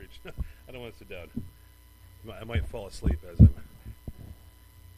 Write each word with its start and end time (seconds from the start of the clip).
preach. 0.00 0.34
I 0.68 0.72
don't 0.72 0.80
want 0.80 0.92
to 0.94 0.98
sit 0.98 1.08
down. 1.10 1.28
I 2.24 2.28
might- 2.28 2.40
I 2.40 2.44
might 2.44 2.66
fall 2.68 2.86
asleep 2.86 3.18
as 3.30 3.38
I'm. 3.40 3.54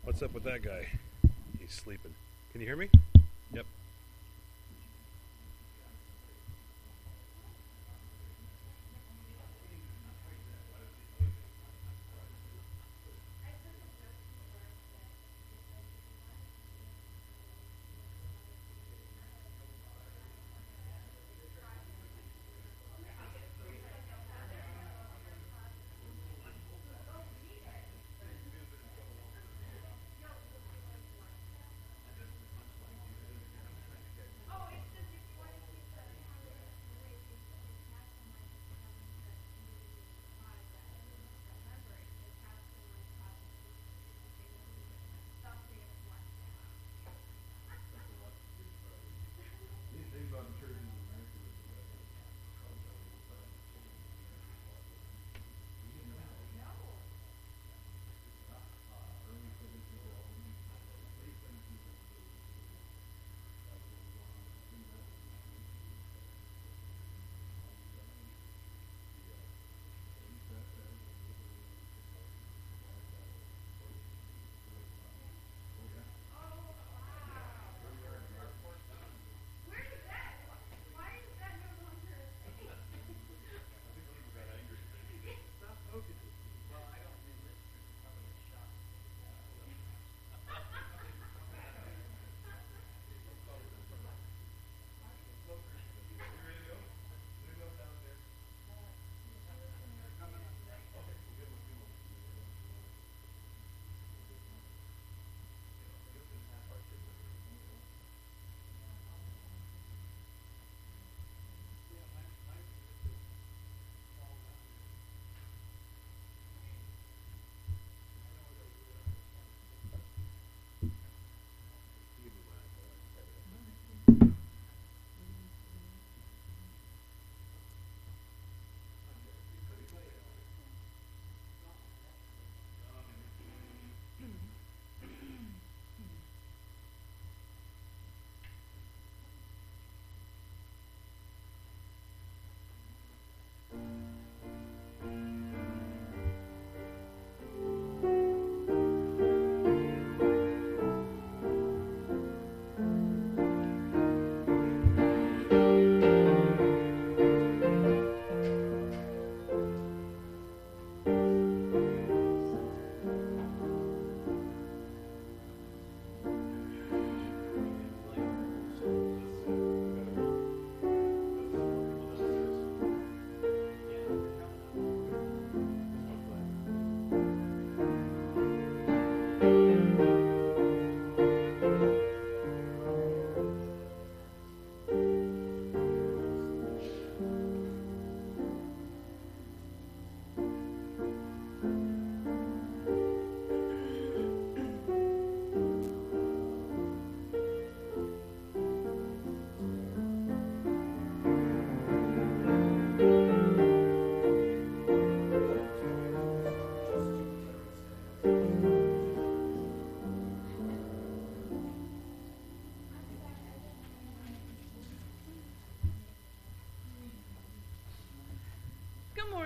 What's 0.05 0.23
up 0.23 0.33
with 0.35 0.45
that 0.45 0.63
guy? 0.63 0.87
He's 1.61 1.71
sleeping. 1.71 2.15
Can 2.53 2.61
you 2.61 2.67
hear 2.67 2.77
me? 2.77 2.89
Yep. 3.53 3.67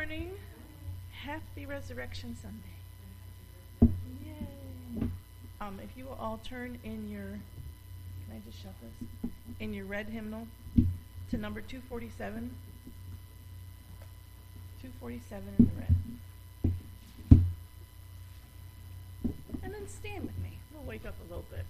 Morning. 0.09 0.31
Happy 1.11 1.67
Resurrection 1.67 2.37
Sunday. 2.41 3.93
Yay. 4.25 5.09
Um, 5.61 5.81
if 5.83 5.97
you 5.97 6.05
will 6.05 6.17
all 6.21 6.39
turn 6.45 6.79
in 6.85 7.09
your, 7.09 7.23
can 7.23 8.37
I 8.37 8.41
just 8.49 8.63
shut 8.63 8.73
this? 8.81 9.31
In 9.59 9.75
your 9.75 9.85
red 9.85 10.09
hymnal 10.09 10.47
to 11.31 11.37
number 11.37 11.61
247. 11.61 12.55
247 14.81 15.45
in 15.59 15.65
the 15.65 15.73
red. 15.81 15.95
And 19.65 19.75
then 19.75 19.89
stand 19.89 20.23
with 20.23 20.39
me. 20.39 20.57
We'll 20.73 20.85
wake 20.85 21.05
up 21.05 21.17
a 21.19 21.29
little 21.29 21.47
bit. 21.51 21.67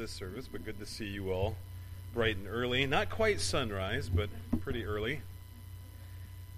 This 0.00 0.10
service, 0.10 0.48
but 0.50 0.64
good 0.64 0.78
to 0.78 0.86
see 0.86 1.04
you 1.04 1.30
all 1.30 1.56
bright 2.14 2.34
and 2.38 2.48
early. 2.48 2.86
Not 2.86 3.10
quite 3.10 3.38
sunrise, 3.38 4.08
but 4.08 4.30
pretty 4.62 4.82
early. 4.82 5.20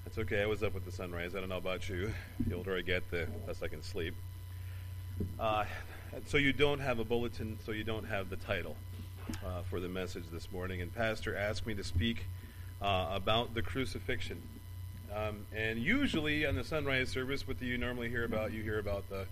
That's 0.05 0.17
okay. 0.19 0.43
I 0.43 0.47
was 0.47 0.63
up 0.63 0.75
with 0.75 0.85
the 0.85 0.93
sunrise. 0.93 1.35
I 1.35 1.41
don't 1.41 1.49
know 1.49 1.57
about 1.57 1.89
you. 1.89 2.15
The 2.47 2.55
older 2.55 2.77
I 2.77 2.83
get, 2.83 3.11
the 3.11 3.27
less 3.45 3.61
I 3.61 3.67
can 3.67 3.83
sleep. 3.83 4.15
Uh, 5.41 5.65
so 6.29 6.37
you 6.37 6.53
don't 6.53 6.79
have 6.79 7.01
a 7.01 7.05
bulletin, 7.05 7.59
so 7.67 7.73
you 7.73 7.83
don't 7.83 8.05
have 8.05 8.31
the 8.31 8.37
title 8.37 8.77
uh, 9.45 9.63
for 9.69 9.81
the 9.81 9.89
message 9.89 10.25
this 10.33 10.53
morning. 10.53 10.81
And 10.81 10.95
Pastor 10.95 11.37
asked 11.37 11.67
me 11.67 11.75
to 11.75 11.83
speak 11.83 12.27
uh, 12.81 13.09
about 13.11 13.55
the 13.55 13.63
crucifixion. 13.63 14.41
Um, 15.13 15.47
and 15.53 15.81
usually 15.81 16.47
on 16.47 16.55
the 16.55 16.63
sunrise 16.63 17.09
service, 17.09 17.49
what 17.49 17.59
do 17.59 17.67
you 17.67 17.77
normally 17.77 18.09
hear 18.09 18.23
about? 18.23 18.53
You 18.53 18.63
hear 18.63 18.79
about 18.79 19.11
the 19.11 19.27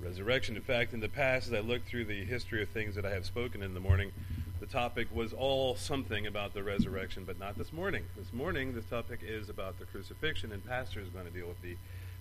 resurrection. 0.00 0.56
In 0.56 0.62
fact, 0.62 0.92
in 0.92 1.00
the 1.00 1.08
past, 1.08 1.48
as 1.48 1.52
I 1.52 1.60
looked 1.60 1.88
through 1.88 2.04
the 2.06 2.24
history 2.24 2.62
of 2.62 2.68
things 2.68 2.94
that 2.94 3.04
I 3.04 3.10
have 3.10 3.26
spoken 3.26 3.62
in 3.62 3.74
the 3.74 3.80
morning, 3.80 4.12
the 4.60 4.66
topic 4.66 5.08
was 5.12 5.32
all 5.32 5.76
something 5.76 6.26
about 6.26 6.54
the 6.54 6.62
resurrection, 6.62 7.24
but 7.24 7.38
not 7.38 7.56
this 7.56 7.72
morning. 7.72 8.04
This 8.16 8.32
morning, 8.32 8.74
the 8.74 8.80
topic 8.82 9.20
is 9.22 9.48
about 9.48 9.78
the 9.78 9.84
crucifixion, 9.86 10.52
and 10.52 10.64
Pastor 10.64 11.00
is 11.00 11.08
going 11.08 11.26
to 11.26 11.30
deal 11.30 11.48
with 11.48 11.60
the 11.62 11.76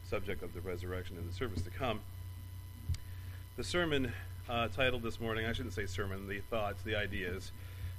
subject 0.09 0.43
of 0.43 0.53
the 0.53 0.61
resurrection 0.61 1.17
in 1.17 1.27
the 1.27 1.33
service 1.33 1.61
to 1.63 1.69
come. 1.69 1.99
The 3.57 3.63
sermon 3.63 4.13
uh, 4.49 4.67
titled 4.69 5.03
this 5.03 5.19
morning, 5.19 5.45
I 5.45 5.53
shouldn't 5.53 5.73
say 5.73 5.85
sermon, 5.85 6.27
the 6.27 6.39
thoughts, 6.39 6.83
the 6.83 6.95
ideas, 6.95 7.51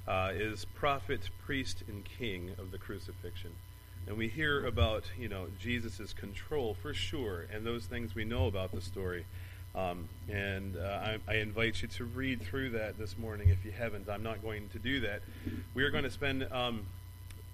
uh, 0.06 0.30
is 0.32 0.64
Prophet, 0.64 1.30
Priest, 1.44 1.82
and 1.88 2.04
King 2.04 2.52
of 2.58 2.70
the 2.70 2.78
Crucifixion. 2.78 3.50
And 4.06 4.16
we 4.16 4.28
hear 4.28 4.64
about, 4.64 5.04
you 5.18 5.28
know, 5.28 5.48
Jesus' 5.60 6.14
control 6.14 6.74
for 6.80 6.94
sure, 6.94 7.46
and 7.52 7.66
those 7.66 7.86
things 7.86 8.14
we 8.14 8.24
know 8.24 8.46
about 8.46 8.72
the 8.72 8.80
story. 8.80 9.26
Um, 9.74 10.08
and 10.28 10.76
uh, 10.76 10.80
I, 10.80 11.18
I, 11.28 11.34
invite 11.36 11.82
you 11.82 11.88
to 11.88 12.04
read 12.04 12.42
through 12.42 12.70
that 12.70 12.98
this 12.98 13.16
morning 13.18 13.50
if 13.50 13.64
you 13.64 13.70
haven't. 13.70 14.08
I'm 14.08 14.22
not 14.22 14.42
going 14.42 14.68
to 14.70 14.78
do 14.78 15.00
that. 15.00 15.20
We 15.74 15.84
are 15.84 15.90
going 15.90 16.04
to 16.04 16.10
spend 16.10 16.48
um, 16.50 16.86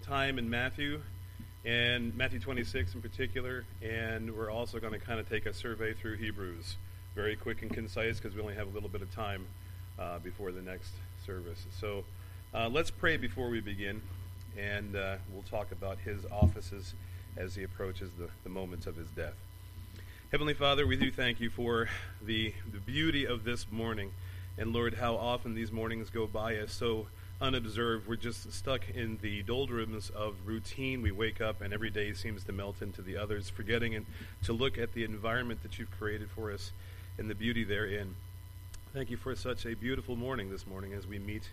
time 0.03 0.39
in 0.39 0.49
Matthew, 0.49 1.01
and 1.65 2.15
Matthew 2.17 2.41
26 2.41 2.95
in 2.95 3.03
particular, 3.03 3.65
and 3.83 4.37
we're 4.37 4.51
also 4.51 4.79
going 4.79 4.93
to 4.93 4.99
kind 4.99 5.19
of 5.19 5.29
take 5.29 5.47
a 5.47 5.53
survey 5.53 5.93
through 5.93 6.17
Hebrews. 6.17 6.77
Very 7.15 7.37
quick 7.37 7.63
and 7.63 7.71
concise 7.73 8.19
because 8.21 8.35
we 8.35 8.43
only 8.43 8.55
have 8.55 8.69
a 8.69 8.71
little 8.71 8.89
bit 8.89 9.03
of 9.03 9.15
time 9.15 9.47
uh, 9.99 10.19
before 10.19 10.53
the 10.53 10.63
next 10.63 10.91
service. 11.25 11.65
So 11.79 12.05
uh, 12.55 12.69
let's 12.69 12.91
pray 12.91 13.17
before 13.17 13.49
we 13.49 13.61
begin, 13.61 14.03
and 14.59 14.95
uh, 14.95 15.17
we'll 15.33 15.43
talk 15.43 15.73
about 15.73 15.99
his 15.99 16.25
offices 16.31 16.95
as 17.37 17.55
he 17.55 17.63
approaches 17.63 18.11
the, 18.19 18.29
the 18.45 18.51
moments 18.51 18.87
of 18.87 18.97
his 18.97 19.09
death. 19.09 19.35
Heavenly 20.35 20.55
Father, 20.55 20.85
we 20.85 20.97
do 20.97 21.13
thank 21.13 21.39
you 21.39 21.49
for 21.49 21.89
the, 22.21 22.53
the 22.73 22.81
beauty 22.81 23.25
of 23.25 23.45
this 23.45 23.71
morning. 23.71 24.11
And 24.59 24.73
Lord, 24.73 24.95
how 24.95 25.15
often 25.15 25.55
these 25.55 25.71
mornings 25.71 26.11
go 26.11 26.27
by 26.27 26.57
us 26.57 26.73
so 26.73 27.07
unobserved. 27.41 28.09
We're 28.09 28.17
just 28.17 28.53
stuck 28.53 28.91
in 28.91 29.21
the 29.23 29.45
doldrums 29.45 30.11
of 30.11 30.35
routine. 30.45 31.03
We 31.03 31.13
wake 31.13 31.41
up 31.41 31.61
and 31.61 31.73
every 31.73 31.89
day 31.89 32.15
seems 32.15 32.43
to 32.47 32.53
melt 32.53 32.83
into 32.83 33.01
the 33.01 33.17
others, 33.17 33.49
forgetting 33.49 33.95
and 33.95 34.07
to 34.43 34.53
look 34.53 34.77
at 34.77 34.93
the 34.93 35.05
environment 35.05 35.63
that 35.63 35.79
you've 35.79 35.97
created 36.01 36.29
for 36.31 36.51
us 36.51 36.73
and 37.17 37.31
the 37.31 37.37
beauty 37.37 37.63
therein. 37.63 38.17
Thank 38.93 39.11
you 39.11 39.17
for 39.17 39.37
such 39.37 39.65
a 39.65 39.75
beautiful 39.75 40.17
morning 40.17 40.51
this 40.51 40.67
morning 40.67 40.95
as 40.95 41.07
we 41.07 41.21
meet 41.21 41.49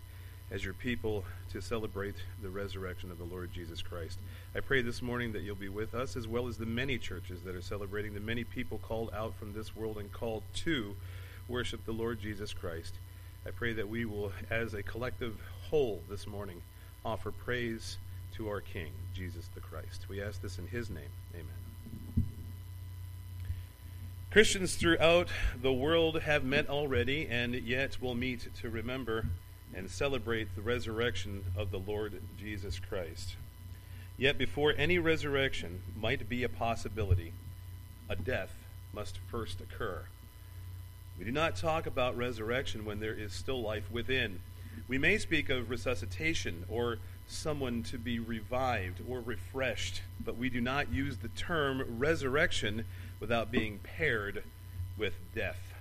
as 0.52 0.62
your 0.62 0.74
people 0.74 1.24
to 1.50 1.62
celebrate 1.62 2.14
the 2.42 2.50
resurrection 2.50 3.10
of 3.10 3.16
the 3.16 3.24
Lord 3.24 3.50
Jesus 3.52 3.80
Christ. 3.80 4.18
I 4.54 4.60
pray 4.60 4.82
this 4.82 5.00
morning 5.00 5.32
that 5.32 5.42
you'll 5.42 5.56
be 5.56 5.70
with 5.70 5.94
us 5.94 6.14
as 6.14 6.28
well 6.28 6.46
as 6.46 6.58
the 6.58 6.66
many 6.66 6.98
churches 6.98 7.40
that 7.42 7.56
are 7.56 7.62
celebrating, 7.62 8.12
the 8.12 8.20
many 8.20 8.44
people 8.44 8.78
called 8.78 9.10
out 9.14 9.34
from 9.34 9.54
this 9.54 9.74
world 9.74 9.96
and 9.96 10.12
called 10.12 10.42
to 10.56 10.94
worship 11.48 11.84
the 11.86 11.92
Lord 11.92 12.20
Jesus 12.20 12.52
Christ. 12.52 12.94
I 13.46 13.50
pray 13.50 13.72
that 13.72 13.88
we 13.88 14.04
will, 14.04 14.30
as 14.50 14.74
a 14.74 14.82
collective 14.82 15.36
whole 15.70 16.02
this 16.10 16.26
morning, 16.26 16.60
offer 17.02 17.32
praise 17.32 17.96
to 18.36 18.48
our 18.48 18.60
King, 18.60 18.92
Jesus 19.14 19.48
the 19.54 19.60
Christ. 19.60 20.06
We 20.08 20.22
ask 20.22 20.42
this 20.42 20.58
in 20.58 20.66
his 20.66 20.90
name. 20.90 21.10
Amen. 21.34 22.26
Christians 24.30 24.76
throughout 24.76 25.28
the 25.60 25.72
world 25.72 26.22
have 26.22 26.44
met 26.44 26.68
already 26.68 27.26
and 27.28 27.54
yet 27.54 28.00
will 28.00 28.14
meet 28.14 28.48
to 28.60 28.70
remember 28.70 29.26
and 29.74 29.90
celebrate 29.90 30.54
the 30.54 30.62
resurrection 30.62 31.44
of 31.56 31.70
the 31.70 31.78
Lord 31.78 32.20
Jesus 32.38 32.78
Christ. 32.78 33.36
Yet 34.18 34.38
before 34.38 34.74
any 34.76 34.98
resurrection 34.98 35.82
might 35.96 36.28
be 36.28 36.44
a 36.44 36.48
possibility, 36.48 37.32
a 38.08 38.16
death 38.16 38.54
must 38.92 39.18
first 39.30 39.60
occur. 39.60 40.02
We 41.18 41.24
do 41.24 41.32
not 41.32 41.56
talk 41.56 41.86
about 41.86 42.16
resurrection 42.16 42.84
when 42.84 43.00
there 43.00 43.14
is 43.14 43.32
still 43.32 43.60
life 43.60 43.90
within. 43.90 44.40
We 44.88 44.98
may 44.98 45.18
speak 45.18 45.48
of 45.48 45.70
resuscitation 45.70 46.64
or 46.68 46.98
someone 47.26 47.82
to 47.84 47.98
be 47.98 48.18
revived 48.18 49.00
or 49.08 49.20
refreshed, 49.20 50.02
but 50.24 50.36
we 50.36 50.50
do 50.50 50.60
not 50.60 50.92
use 50.92 51.18
the 51.18 51.28
term 51.28 51.98
resurrection 51.98 52.84
without 53.20 53.50
being 53.50 53.78
paired 53.78 54.42
with 54.98 55.14
death. 55.34 55.71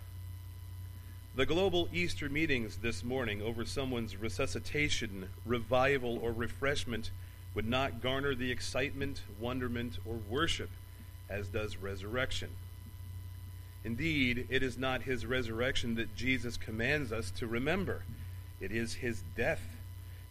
The 1.34 1.46
global 1.46 1.88
Easter 1.94 2.28
meetings 2.28 2.80
this 2.82 3.06
morning 3.06 3.42
over 3.42 3.64
someone's 3.64 4.18
resuscitation, 4.18 5.30
revival, 5.46 6.18
or 6.18 6.34
refreshment 6.34 7.10
would 7.56 7.66
not 7.66 8.02
garner 8.02 8.36
the 8.36 8.52
excitement, 8.52 9.22
wonderment, 9.40 9.98
or 10.06 10.16
worship 10.30 10.70
as 11.30 11.48
does 11.48 11.78
resurrection. 11.78 12.50
Indeed, 13.86 14.48
it 14.50 14.62
is 14.62 14.78
not 14.78 15.04
his 15.04 15.26
resurrection 15.26 15.96
that 15.96 16.18
Jesus 16.18 16.58
commands 16.58 17.14
us 17.14 17.32
to 17.32 17.48
remember. 17.48 18.04
It 18.60 18.74
is 18.74 18.96
his 18.96 19.24
death 19.38 19.62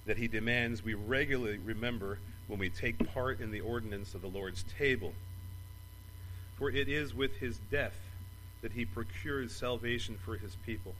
that 0.05 0.19
he 0.19 0.29
demands 0.29 0.85
we 0.85 0.93
regularly 0.93 1.57
remember 1.65 2.19
when 2.47 2.59
we 2.59 2.69
take 2.69 3.11
part 3.15 3.41
in 3.41 3.51
the 3.51 3.61
ordinance 3.61 4.13
of 4.13 4.21
the 4.21 4.29
Lord's 4.29 4.67
table. 4.77 5.15
For 6.57 6.71
it 6.71 6.91
is 6.91 7.15
with 7.15 7.39
his 7.39 7.57
death 7.71 7.97
that 8.63 8.73
he 8.73 8.85
procures 8.85 9.53
salvation 9.55 10.19
for 10.25 10.37
his 10.37 10.57
people. 10.67 10.95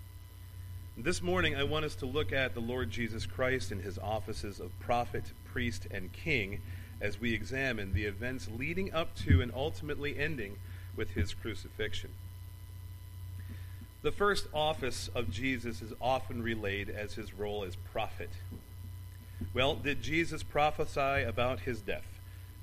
This 0.97 1.23
morning, 1.23 1.57
I 1.57 1.65
want 1.65 1.85
us 1.85 1.95
to 1.97 2.07
look 2.07 2.33
at 2.33 2.55
the 2.55 2.61
Lord 2.61 2.91
Jesus 2.91 3.25
Christ 3.25 3.73
in 3.73 3.81
his 3.81 3.99
offices 3.99 4.61
of 4.61 4.79
prophet, 4.81 5.25
priest, 5.45 5.87
and 5.91 6.13
king 6.13 6.61
as 7.01 7.21
we 7.21 7.33
examine 7.33 7.95
the 7.95 8.05
events 8.05 8.49
leading 8.55 8.93
up 8.93 9.17
to 9.17 9.41
and 9.41 9.53
ultimately 9.55 10.19
ending 10.19 10.57
with 10.97 11.11
his 11.11 11.33
crucifixion. 11.33 12.11
The 14.03 14.13
first 14.13 14.47
office 14.53 15.09
of 15.15 15.31
Jesus 15.31 15.83
is 15.83 15.93
often 16.01 16.43
relayed 16.43 16.91
as 16.91 17.15
his 17.15 17.35
role 17.35 17.65
as 17.65 17.77
prophet. 17.77 18.31
Well, 19.55 19.75
did 19.75 20.03
Jesus 20.03 20.43
prophesy 20.43 21.23
about 21.23 21.61
his 21.61 21.81
death? 21.81 22.07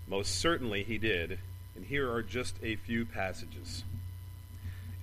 Most 0.07 0.39
certainly 0.39 0.83
he 0.83 0.97
did, 0.97 1.39
and 1.75 1.85
here 1.85 2.11
are 2.11 2.23
just 2.23 2.55
a 2.63 2.75
few 2.75 3.05
passages. 3.05 3.83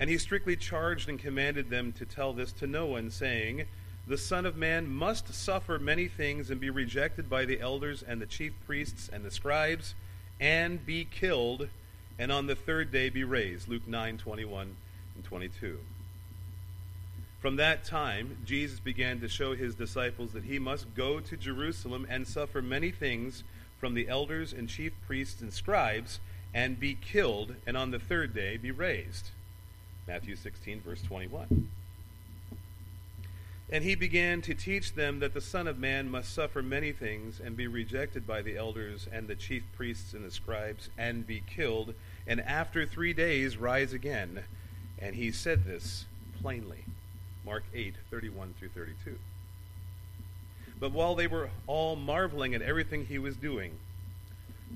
And 0.01 0.11
he 0.11 0.19
strictly 0.19 0.57
charged 0.57 1.09
and 1.09 1.19
commanded 1.19 1.71
them 1.71 1.93
to 1.93 2.05
tell 2.05 2.33
this 2.33 2.53
to 2.55 2.67
no 2.67 2.87
one, 2.87 3.11
saying, 3.11 3.65
The 4.07 4.19
Son 4.19 4.45
of 4.45 4.57
Man 4.57 4.89
must 4.89 5.33
suffer 5.33 5.79
many 5.79 6.09
things 6.09 6.51
and 6.51 6.61
be 6.61 6.71
rejected 6.71 7.31
by 7.31 7.45
the 7.45 7.61
elders 7.61 8.03
and 8.03 8.21
the 8.21 8.27
chief 8.27 8.53
priests 8.67 9.09
and 9.13 9.25
the 9.25 9.31
scribes, 9.31 9.95
and 10.41 10.85
be 10.85 11.05
killed, 11.05 11.69
and 12.19 12.33
on 12.33 12.47
the 12.47 12.57
third 12.57 12.91
day 12.91 13.09
be 13.09 13.25
raised. 13.25 13.69
Luke 13.69 13.87
9 13.87 14.19
21 14.19 14.77
and 15.15 15.25
22. 15.25 15.79
From 17.41 17.57
that 17.57 17.85
time, 17.85 18.39
Jesus 18.47 18.81
began 18.81 19.21
to 19.21 19.29
show 19.29 19.55
his 19.55 19.75
disciples 19.75 20.33
that 20.33 20.45
he 20.45 20.59
must 20.59 20.95
go 20.95 21.21
to 21.21 21.37
Jerusalem 21.37 22.07
and 22.09 22.27
suffer 22.27 22.63
many 22.63 22.91
things 22.91 23.45
from 23.79 23.93
the 23.93 24.09
elders 24.09 24.55
and 24.55 24.67
chief 24.67 24.93
priests 25.07 25.43
and 25.43 25.53
scribes, 25.53 26.21
and 26.55 26.81
be 26.81 26.95
killed, 26.95 27.55
and 27.67 27.77
on 27.77 27.91
the 27.91 27.99
third 27.99 28.35
day 28.35 28.57
be 28.57 28.71
raised. 28.71 29.31
Matthew 30.07 30.37
16, 30.37 30.81
verse 30.81 31.03
21. 31.03 31.69
And 33.71 33.83
he 33.83 33.95
began 33.95 34.43
to 34.43 34.55
teach 34.55 34.95
them 34.95 35.21
that 35.21 35.33
the 35.33 35.41
Son 35.41 35.67
of 35.67 35.79
Man 35.79 36.11
must 36.11 36.35
suffer 36.35 36.63
many 36.63 36.93
things 36.93 37.41
and 37.41 37.57
be 37.57 37.67
rejected 37.67 38.27
by 38.27 38.43
the 38.43 38.57
elders 38.57 39.09
and 39.11 39.27
the 39.27 39.35
chief 39.35 39.63
priests 39.75 40.13
and 40.13 40.25
the 40.25 40.31
scribes 40.31 40.91
and 40.99 41.27
be 41.27 41.43
killed, 41.47 41.95
and 42.27 42.41
after 42.43 42.85
three 42.85 43.15
days 43.15 43.57
rise 43.57 43.93
again. 43.93 44.45
And 44.99 45.17
he 45.17 45.33
said 45.33 45.65
this 45.65 46.05
plainly. 46.41 46.85
Mark 47.45 47.65
8, 47.75 47.95
31 48.11 48.55
through 48.59 48.69
32. 48.69 49.19
But 50.79 50.93
while 50.93 51.15
they 51.15 51.27
were 51.27 51.51
all 51.67 51.97
marveling 51.97 52.55
at 52.55 52.63
everything 52.63 53.07
he 53.07 53.19
was 53.19 53.37
doing, 53.37 53.73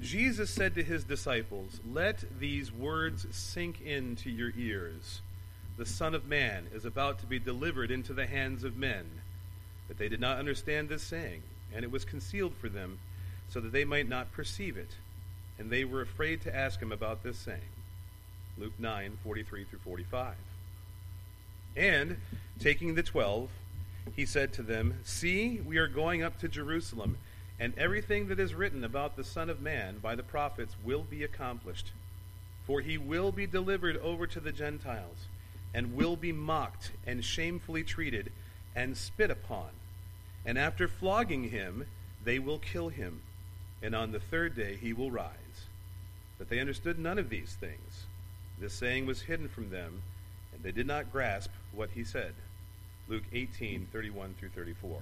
Jesus 0.01 0.51
said 0.51 0.75
to 0.75 0.83
his 0.83 1.05
disciples, 1.05 1.81
Let 1.91 2.25
these 2.39 2.73
words 2.73 3.27
sink 3.31 3.81
into 3.81 4.31
your 4.31 4.53
ears. 4.57 5.21
The 5.77 5.87
Son 5.87 6.15
of 6.15 6.27
Man 6.27 6.67
is 6.75 6.85
about 6.85 7.21
to 7.21 7.27
be 7.27 7.39
delivered 7.39 7.91
into 7.91 8.13
the 8.13 8.27
hands 8.27 8.65
of 8.65 8.77
men. 8.77 9.07
But 9.87 9.99
they 9.99 10.09
did 10.09 10.21
not 10.21 10.39
understand 10.39 10.89
this 10.89 11.03
saying, 11.03 11.43
and 11.75 11.85
it 11.85 11.91
was 11.91 12.05
concealed 12.05 12.55
for 12.61 12.69
them, 12.69 12.99
so 13.49 13.61
that 13.61 13.73
they 13.73 13.85
might 13.85 14.09
not 14.09 14.33
perceive 14.33 14.77
it. 14.77 14.91
And 15.59 15.71
they 15.71 15.85
were 15.85 16.03
afraid 16.03 16.43
to 16.43 16.55
ask 16.55 16.81
him 16.81 16.93
about 16.93 17.23
this 17.23 17.39
saying. 17.39 17.61
Luke 18.59 18.79
9, 18.79 19.19
43 19.23 19.65
through 19.65 19.79
45. 19.81 20.35
And, 21.77 22.17
taking 22.59 22.95
the 22.95 23.03
twelve, 23.03 23.51
he 24.17 24.27
said 24.27 24.53
to 24.55 24.63
them, 24.63 24.99
See, 25.05 25.61
we 25.65 25.77
are 25.79 25.87
going 25.87 26.23
up 26.23 26.39
to 26.41 26.49
Jerusalem, 26.49 27.19
and 27.61 27.77
everything 27.77 28.29
that 28.29 28.39
is 28.39 28.55
written 28.55 28.85
about 28.85 29.17
the 29.17 29.25
Son 29.25 29.51
of 29.51 29.61
Man 29.61 29.99
by 29.99 30.15
the 30.15 30.23
prophets 30.23 30.77
will 30.85 31.03
be 31.03 31.25
accomplished. 31.25 31.93
For 32.67 32.81
he 32.81 32.99
will 32.99 33.33
be 33.33 33.47
delivered 33.47 33.97
over 33.97 34.27
to 34.27 34.41
the 34.41 34.53
Gentiles, 34.53 35.27
and 35.75 35.95
will 35.95 36.17
be 36.17 36.33
mocked, 36.33 36.93
and 37.07 37.25
shamefully 37.25 37.83
treated, 37.83 38.31
and 38.77 38.97
spit 38.97 39.31
upon. 39.31 39.69
And 40.45 40.59
after 40.59 40.87
flogging 40.87 41.51
him, 41.51 41.87
they 42.25 42.39
will 42.39 42.59
kill 42.59 42.91
him, 42.91 43.23
and 43.83 43.95
on 43.95 44.13
the 44.13 44.21
third 44.21 44.55
day 44.55 44.77
he 44.77 44.93
will 44.93 45.11
rise. 45.11 45.33
But 46.39 46.49
they 46.49 46.61
understood 46.61 46.99
none 46.99 47.19
of 47.19 47.31
these 47.31 47.57
things. 47.59 48.05
This 48.61 48.75
saying 48.75 49.07
was 49.07 49.23
hidden 49.23 49.49
from 49.49 49.71
them, 49.71 50.03
and 50.53 50.63
they 50.63 50.73
did 50.73 50.87
not 50.87 51.13
grasp 51.13 51.51
what 51.73 51.91
he 51.91 52.05
said. 52.05 52.35
Luke 53.09 53.25
18, 53.33 53.89
31 53.93 54.35
through 54.39 54.51
34. 54.51 55.01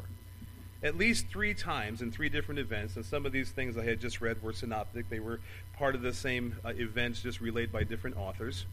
At 0.86 0.96
least 0.96 1.26
three 1.26 1.52
times 1.52 2.00
in 2.00 2.12
three 2.12 2.28
different 2.28 2.60
events, 2.60 2.94
and 2.94 3.04
some 3.04 3.26
of 3.26 3.32
these 3.32 3.50
things 3.50 3.76
I 3.76 3.82
had 3.82 4.00
just 4.00 4.20
read 4.20 4.40
were 4.40 4.52
synoptic. 4.52 5.10
They 5.10 5.18
were 5.18 5.40
part 5.76 5.96
of 5.96 6.02
the 6.02 6.14
same 6.14 6.54
uh, 6.64 6.68
events, 6.68 7.20
just 7.20 7.40
relayed 7.40 7.72
by 7.72 7.82
different 7.82 8.16
authors. 8.16 8.66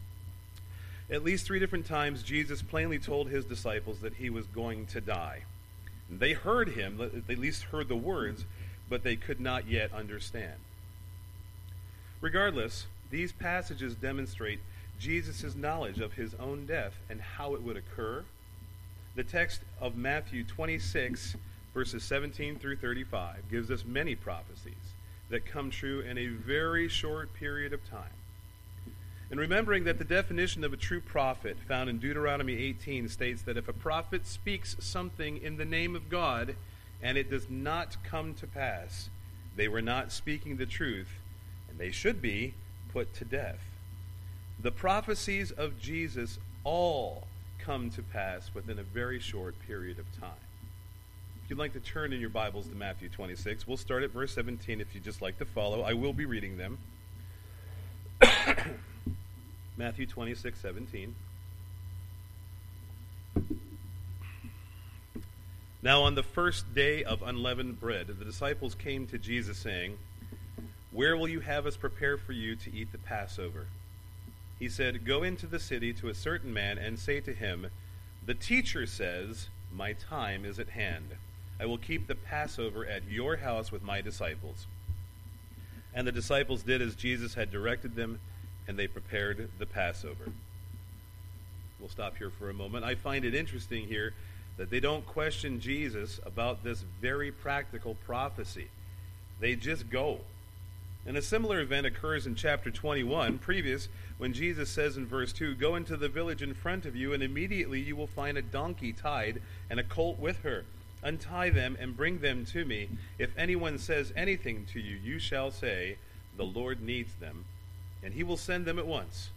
At 1.10 1.24
least 1.24 1.44
three 1.44 1.58
different 1.58 1.86
times, 1.86 2.22
Jesus 2.22 2.62
plainly 2.62 3.00
told 3.00 3.30
his 3.30 3.44
disciples 3.44 3.98
that 3.98 4.14
he 4.14 4.30
was 4.30 4.46
going 4.46 4.86
to 4.86 5.00
die. 5.00 5.42
They 6.08 6.34
heard 6.34 6.68
him, 6.68 6.98
they 7.26 7.34
at 7.34 7.40
least 7.40 7.64
heard 7.64 7.88
the 7.88 7.96
words, 7.96 8.44
but 8.88 9.02
they 9.02 9.16
could 9.16 9.40
not 9.40 9.66
yet 9.66 9.92
understand. 9.92 10.60
Regardless, 12.20 12.86
these 13.10 13.32
passages 13.32 13.96
demonstrate 13.96 14.60
Jesus' 15.00 15.56
knowledge 15.56 15.98
of 15.98 16.12
his 16.12 16.36
own 16.36 16.64
death 16.64 16.94
and 17.10 17.20
how 17.20 17.56
it 17.56 17.62
would 17.62 17.76
occur. 17.76 18.22
The 19.16 19.24
text 19.24 19.62
of 19.80 19.96
Matthew 19.96 20.44
26, 20.44 21.34
verses 21.74 22.04
17 22.04 22.58
through 22.58 22.76
35, 22.76 23.50
gives 23.50 23.70
us 23.70 23.84
many 23.84 24.14
prophecies 24.14 24.94
that 25.28 25.44
come 25.44 25.70
true 25.70 26.00
in 26.00 26.16
a 26.16 26.28
very 26.28 26.88
short 26.88 27.34
period 27.34 27.72
of 27.72 27.88
time. 27.90 28.14
And 29.30 29.40
remembering 29.40 29.84
that 29.84 29.98
the 29.98 30.04
definition 30.04 30.62
of 30.62 30.72
a 30.72 30.76
true 30.76 31.00
prophet 31.00 31.56
found 31.66 31.90
in 31.90 31.98
Deuteronomy 31.98 32.54
18 32.54 33.08
states 33.08 33.42
that 33.42 33.56
if 33.56 33.68
a 33.68 33.72
prophet 33.72 34.26
speaks 34.26 34.76
something 34.78 35.38
in 35.38 35.56
the 35.56 35.64
name 35.64 35.96
of 35.96 36.08
God 36.08 36.54
and 37.02 37.18
it 37.18 37.30
does 37.30 37.50
not 37.50 37.96
come 38.04 38.34
to 38.34 38.46
pass, 38.46 39.10
they 39.56 39.66
were 39.66 39.82
not 39.82 40.12
speaking 40.12 40.56
the 40.56 40.66
truth, 40.66 41.08
and 41.68 41.78
they 41.78 41.90
should 41.90 42.22
be 42.22 42.54
put 42.92 43.12
to 43.14 43.24
death. 43.24 43.60
The 44.60 44.70
prophecies 44.70 45.50
of 45.50 45.80
Jesus 45.80 46.38
all 46.62 47.26
come 47.58 47.90
to 47.90 48.02
pass 48.02 48.50
within 48.54 48.78
a 48.78 48.84
very 48.84 49.18
short 49.18 49.54
period 49.66 49.98
of 49.98 50.20
time. 50.20 50.43
You'd 51.54 51.60
like 51.60 51.74
to 51.74 51.78
turn 51.78 52.12
in 52.12 52.18
your 52.18 52.30
Bibles 52.30 52.66
to 52.66 52.74
Matthew 52.74 53.08
26, 53.08 53.68
we'll 53.68 53.76
start 53.76 54.02
at 54.02 54.10
verse 54.10 54.34
17 54.34 54.80
if 54.80 54.92
you'd 54.92 55.04
just 55.04 55.22
like 55.22 55.38
to 55.38 55.44
follow. 55.44 55.82
I 55.82 55.92
will 55.92 56.12
be 56.12 56.24
reading 56.24 56.56
them. 56.56 56.78
Matthew 59.76 60.04
26, 60.04 60.58
17. 60.58 61.14
Now, 65.80 66.02
on 66.02 66.16
the 66.16 66.24
first 66.24 66.74
day 66.74 67.04
of 67.04 67.22
unleavened 67.22 67.78
bread, 67.78 68.08
the 68.08 68.24
disciples 68.24 68.74
came 68.74 69.06
to 69.06 69.16
Jesus, 69.16 69.56
saying, 69.56 69.96
Where 70.90 71.16
will 71.16 71.28
you 71.28 71.38
have 71.38 71.66
us 71.66 71.76
prepare 71.76 72.18
for 72.18 72.32
you 72.32 72.56
to 72.56 72.74
eat 72.74 72.90
the 72.90 72.98
Passover? 72.98 73.68
He 74.58 74.68
said, 74.68 75.04
Go 75.04 75.22
into 75.22 75.46
the 75.46 75.60
city 75.60 75.92
to 75.92 76.08
a 76.08 76.14
certain 76.14 76.52
man 76.52 76.78
and 76.78 76.98
say 76.98 77.20
to 77.20 77.32
him, 77.32 77.68
The 78.26 78.34
teacher 78.34 78.86
says, 78.86 79.50
My 79.72 79.92
time 79.92 80.44
is 80.44 80.58
at 80.58 80.70
hand. 80.70 81.10
I 81.60 81.66
will 81.66 81.78
keep 81.78 82.06
the 82.06 82.14
Passover 82.14 82.84
at 82.86 83.08
your 83.08 83.36
house 83.36 83.70
with 83.70 83.82
my 83.82 84.00
disciples. 84.00 84.66
And 85.94 86.06
the 86.06 86.12
disciples 86.12 86.62
did 86.62 86.82
as 86.82 86.94
Jesus 86.96 87.34
had 87.34 87.50
directed 87.52 87.94
them, 87.94 88.18
and 88.66 88.78
they 88.78 88.88
prepared 88.88 89.48
the 89.58 89.66
Passover. 89.66 90.32
We'll 91.78 91.88
stop 91.88 92.16
here 92.16 92.30
for 92.30 92.50
a 92.50 92.54
moment. 92.54 92.84
I 92.84 92.94
find 92.94 93.24
it 93.24 93.34
interesting 93.34 93.86
here 93.86 94.14
that 94.56 94.70
they 94.70 94.80
don't 94.80 95.06
question 95.06 95.60
Jesus 95.60 96.20
about 96.24 96.64
this 96.64 96.84
very 97.00 97.30
practical 97.30 97.94
prophecy. 98.06 98.68
They 99.40 99.54
just 99.54 99.90
go. 99.90 100.20
And 101.06 101.16
a 101.16 101.22
similar 101.22 101.60
event 101.60 101.86
occurs 101.86 102.26
in 102.26 102.34
chapter 102.34 102.70
21, 102.70 103.38
previous, 103.38 103.88
when 104.16 104.32
Jesus 104.32 104.70
says 104.70 104.96
in 104.96 105.06
verse 105.06 105.32
2 105.32 105.54
Go 105.56 105.74
into 105.74 105.96
the 105.96 106.08
village 106.08 106.42
in 106.42 106.54
front 106.54 106.86
of 106.86 106.96
you, 106.96 107.12
and 107.12 107.22
immediately 107.22 107.80
you 107.80 107.94
will 107.94 108.06
find 108.06 108.38
a 108.38 108.42
donkey 108.42 108.92
tied 108.92 109.42
and 109.68 109.78
a 109.78 109.84
colt 109.84 110.18
with 110.18 110.42
her. 110.42 110.64
Untie 111.04 111.50
them 111.50 111.76
and 111.78 111.96
bring 111.96 112.18
them 112.18 112.44
to 112.46 112.64
me. 112.64 112.88
If 113.18 113.30
anyone 113.38 113.78
says 113.78 114.12
anything 114.16 114.66
to 114.72 114.80
you, 114.80 114.96
you 114.96 115.20
shall 115.20 115.52
say, 115.52 115.98
The 116.36 116.44
Lord 116.44 116.80
needs 116.80 117.14
them, 117.14 117.44
and 118.02 118.14
he 118.14 118.24
will 118.24 118.36
send 118.36 118.64
them 118.64 118.78
at 118.80 118.86
once. 118.86 119.30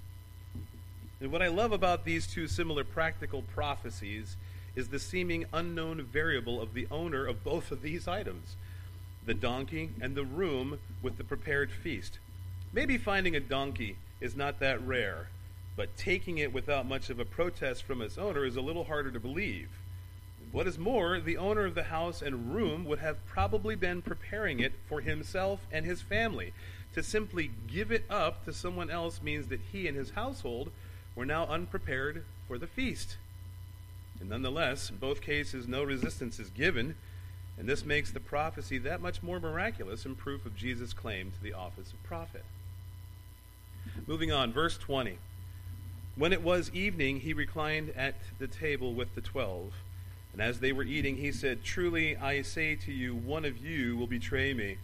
And 1.22 1.32
what 1.32 1.44
I 1.44 1.48
love 1.48 1.72
about 1.72 2.06
these 2.06 2.26
two 2.26 2.48
similar 2.48 2.84
practical 2.84 3.42
prophecies 3.42 4.38
is 4.76 4.88
the 4.88 5.00
seeming 5.00 5.46
unknown 5.54 6.04
variable 6.04 6.62
of 6.62 6.74
the 6.74 6.88
owner 6.90 7.26
of 7.26 7.44
both 7.44 7.72
of 7.72 7.82
these 7.82 8.08
items 8.08 8.56
the 9.28 9.34
donkey, 9.34 9.90
and 10.02 10.16
the 10.16 10.24
room 10.24 10.80
with 11.04 11.18
the 11.18 11.24
prepared 11.24 11.70
feast. 11.70 12.18
Maybe 12.74 12.98
finding 12.98 13.36
a 13.36 13.42
donkey 13.42 13.98
is 14.22 14.36
not 14.36 14.60
that 14.62 14.82
rare, 14.88 15.28
but 15.76 15.96
taking 15.98 16.38
it 16.38 16.54
without 16.54 16.88
much 16.88 17.10
of 17.10 17.20
a 17.20 17.26
protest 17.26 17.84
from 17.84 18.02
its 18.02 18.18
owner 18.18 18.46
is 18.46 18.56
a 18.56 18.62
little 18.62 18.86
harder 18.86 19.12
to 19.12 19.20
believe. 19.20 19.68
What 20.52 20.68
is 20.68 20.78
more, 20.78 21.20
the 21.20 21.38
owner 21.38 21.66
of 21.66 21.76
the 21.76 21.84
house 21.84 22.22
and 22.22 22.54
room 22.54 22.86
would 22.86 23.00
have 23.00 23.26
probably 23.26 23.76
been 23.76 24.02
preparing 24.02 24.60
it 24.60 24.74
for 24.88 25.02
himself 25.02 25.60
and 25.72 25.86
his 25.86 26.02
family. 26.02 26.54
To 26.94 27.04
simply 27.04 27.52
give 27.68 27.92
it 27.92 28.06
up 28.10 28.46
to 28.46 28.54
someone 28.54 28.90
else 28.90 29.22
means 29.22 29.48
that 29.48 29.60
he 29.72 29.88
and 29.88 29.98
his 29.98 30.12
household 30.12 30.72
were 31.16 31.26
now 31.26 31.46
unprepared 31.48 32.24
for 32.48 32.58
the 32.58 32.68
feast. 32.68 33.18
And 34.20 34.30
nonetheless, 34.30 34.90
in 34.90 34.98
both 34.98 35.22
cases, 35.22 35.68
no 35.68 35.84
resistance 35.84 36.40
is 36.40 36.50
given. 36.50 36.96
And 37.60 37.68
this 37.68 37.86
makes 37.86 38.12
the 38.12 38.20
prophecy 38.20 38.78
that 38.80 39.02
much 39.02 39.22
more 39.22 39.40
miraculous 39.40 40.06
and 40.06 40.18
proof 40.18 40.46
of 40.46 40.56
Jesus' 40.56 40.94
claim 40.94 41.32
to 41.32 41.44
the 41.44 41.54
office 41.54 41.92
of 41.92 42.02
prophet. 42.04 42.46
Moving 44.06 44.32
on, 44.32 44.54
verse 44.54 44.78
20. 44.78 45.18
When 46.16 46.34
it 46.34 46.42
was 46.42 46.72
evening, 46.74 47.20
he 47.20 47.34
reclined 47.34 47.94
at 47.96 48.16
the 48.40 48.48
table 48.48 48.94
with 48.94 49.14
the 49.14 49.22
twelve. 49.22 49.74
And 50.38 50.46
as 50.48 50.60
they 50.60 50.72
were 50.72 50.84
eating, 50.84 51.18
he 51.18 51.32
said, 51.32 51.64
Truly 51.64 52.16
I 52.16 52.44
say 52.44 52.76
to 52.76 52.92
you, 52.92 53.16
one 53.16 53.44
of 53.44 53.58
you 53.58 53.98
will 53.98 54.06
betray 54.06 54.54
me. 54.54 54.78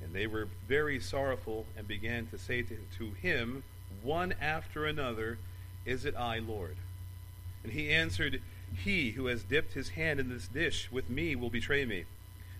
And 0.00 0.14
they 0.14 0.28
were 0.28 0.46
very 0.68 1.00
sorrowful 1.00 1.66
and 1.76 1.88
began 1.88 2.28
to 2.28 2.38
say 2.38 2.62
to, 2.62 2.78
to 2.98 3.10
him, 3.20 3.64
one 4.04 4.32
after 4.40 4.86
another, 4.86 5.38
Is 5.84 6.04
it 6.04 6.14
I, 6.14 6.38
Lord? 6.38 6.76
And 7.64 7.72
he 7.72 7.90
answered, 7.90 8.40
he 8.84 9.10
who 9.10 9.26
has 9.26 9.42
dipped 9.42 9.72
his 9.72 9.88
hand 9.88 10.20
in 10.20 10.28
this 10.28 10.46
dish 10.46 10.88
with 10.92 11.10
me 11.10 11.34
will 11.34 11.50
betray 11.50 11.84
me. 11.84 12.04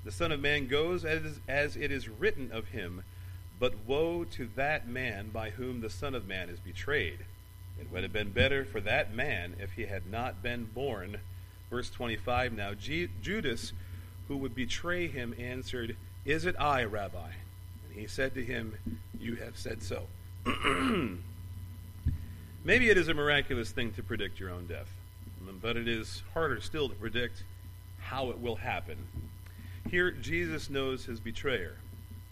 The 0.04 0.10
Son 0.10 0.32
of 0.32 0.40
Man 0.40 0.66
goes 0.66 1.04
as, 1.04 1.38
as 1.46 1.76
it 1.76 1.92
is 1.92 2.08
written 2.08 2.50
of 2.50 2.70
him, 2.70 3.04
but 3.60 3.86
woe 3.86 4.24
to 4.24 4.48
that 4.56 4.88
man 4.88 5.28
by 5.28 5.50
whom 5.50 5.80
the 5.80 5.90
Son 5.90 6.12
of 6.12 6.26
Man 6.26 6.48
is 6.48 6.58
betrayed. 6.58 7.20
It 7.78 7.92
would 7.92 8.02
have 8.02 8.12
been 8.12 8.32
better 8.32 8.64
for 8.64 8.80
that 8.80 9.14
man 9.14 9.54
if 9.60 9.74
he 9.74 9.82
had 9.82 10.10
not 10.10 10.42
been 10.42 10.64
born. 10.64 11.18
Verse 11.70 11.90
25 11.90 12.52
now 12.52 12.74
G- 12.74 13.08
Judas, 13.22 13.72
who 14.28 14.36
would 14.38 14.54
betray 14.54 15.08
him, 15.08 15.34
answered, 15.38 15.96
Is 16.24 16.44
it 16.44 16.54
I, 16.58 16.84
Rabbi? 16.84 17.30
And 17.88 17.98
he 17.98 18.06
said 18.06 18.34
to 18.34 18.44
him, 18.44 18.76
You 19.18 19.36
have 19.36 19.56
said 19.56 19.82
so. 19.82 20.06
Maybe 22.64 22.90
it 22.90 22.98
is 22.98 23.08
a 23.08 23.14
miraculous 23.14 23.70
thing 23.70 23.92
to 23.92 24.02
predict 24.02 24.40
your 24.40 24.50
own 24.50 24.66
death 24.66 24.88
but 25.60 25.76
it 25.76 25.88
is 25.88 26.22
harder 26.34 26.60
still 26.60 26.88
to 26.88 26.94
predict 26.94 27.42
how 27.98 28.30
it 28.30 28.40
will 28.40 28.56
happen. 28.56 28.96
Here, 29.90 30.10
Jesus 30.10 30.70
knows 30.70 31.04
his 31.04 31.20
betrayer, 31.20 31.76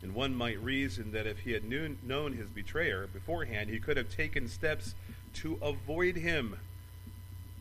and 0.03 0.15
one 0.15 0.35
might 0.35 0.63
reason 0.63 1.13
that 1.13 1.27
if 1.27 1.41
he 1.41 1.53
had 1.53 1.65
knew, 1.65 1.97
known 2.03 2.33
his 2.33 2.49
betrayer 2.49 3.07
beforehand, 3.07 3.71
he 3.71 3.79
could 3.79 3.97
have 3.97 4.11
taken 4.11 4.49
steps 4.49 4.95
to 5.35 5.59
avoid 5.63 6.17
him. 6.17 6.57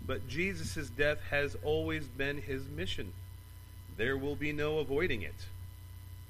But 0.06 0.28
Jesus' 0.28 0.90
death 0.90 1.20
has 1.30 1.56
always 1.64 2.08
been 2.08 2.42
his 2.42 2.68
mission. 2.68 3.14
There 3.98 4.18
will 4.18 4.36
be 4.36 4.52
no 4.52 4.80
avoiding 4.80 5.22
it. 5.22 5.48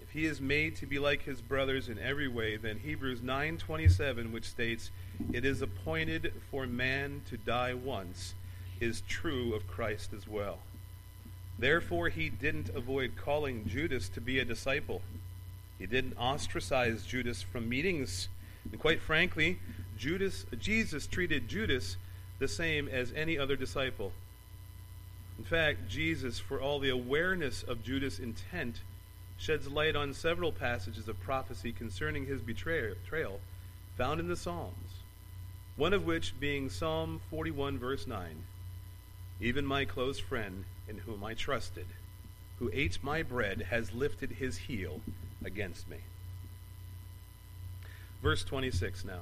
If 0.02 0.12
he 0.12 0.26
is 0.26 0.40
made 0.40 0.76
to 0.78 0.86
be 0.86 1.00
like 1.00 1.24
his 1.24 1.42
brothers 1.42 1.90
in 1.90 1.98
every 1.98 2.28
way, 2.28 2.58
then 2.58 2.80
Hebrews 2.80 3.22
9:27 3.22 4.32
which 4.32 4.46
states, 4.46 4.92
"It 5.32 5.44
is 5.46 5.62
appointed 5.62 6.34
for 6.52 6.68
man 6.68 7.22
to 7.30 7.38
die 7.38 7.74
once, 7.74 8.36
is 8.80 9.02
true 9.08 9.54
of 9.54 9.68
Christ 9.68 10.14
as 10.14 10.28
well. 10.28 10.60
Therefore, 11.58 12.10
he 12.10 12.30
didn't 12.30 12.70
avoid 12.70 13.16
calling 13.16 13.68
Judas 13.68 14.10
to 14.10 14.22
be 14.22 14.40
a 14.40 14.46
disciple. 14.46 15.02
He 15.80 15.86
didn't 15.86 16.18
ostracize 16.18 17.06
Judas 17.06 17.42
from 17.42 17.70
meetings. 17.70 18.28
And 18.72 18.80
quite 18.80 19.02
frankly, 19.02 19.60
Judas, 19.98 20.46
Jesus 20.60 21.08
treated 21.08 21.48
Judas 21.48 21.98
the 22.44 22.48
same 22.50 22.90
as 22.90 23.14
any 23.16 23.38
other 23.38 23.56
disciple. 23.56 24.12
In 25.38 25.46
fact, 25.46 25.88
Jesus, 25.88 26.40
for 26.40 26.60
all 26.60 26.78
the 26.78 26.90
awareness 26.90 27.64
of 27.64 27.86
Judas' 27.86 28.20
intent, 28.20 28.82
sheds 29.38 29.70
light 29.70 29.96
on 29.96 30.14
several 30.14 30.52
passages 30.52 31.08
of 31.08 31.22
prophecy 31.22 31.72
concerning 31.72 32.26
his 32.26 32.42
betrayal 32.42 33.40
found 33.98 34.20
in 34.20 34.28
the 34.28 34.36
Psalms, 34.36 35.04
one 35.78 35.94
of 35.94 36.06
which 36.06 36.38
being 36.38 36.70
Psalm 36.70 37.22
41, 37.30 37.80
verse 37.80 38.06
9 38.08 38.44
Even 39.40 39.66
my 39.66 39.86
close 39.86 40.20
friend, 40.20 40.66
in 40.90 40.98
whom 40.98 41.24
I 41.24 41.36
trusted, 41.36 41.88
who 42.60 42.70
ate 42.74 43.02
my 43.02 43.24
bread, 43.24 43.68
has 43.70 43.94
lifted 43.94 44.32
his 44.32 44.58
heel 44.58 45.00
against 45.46 45.88
me. 45.88 46.00
Verse 48.22 48.44
26 48.44 49.06
now. 49.06 49.22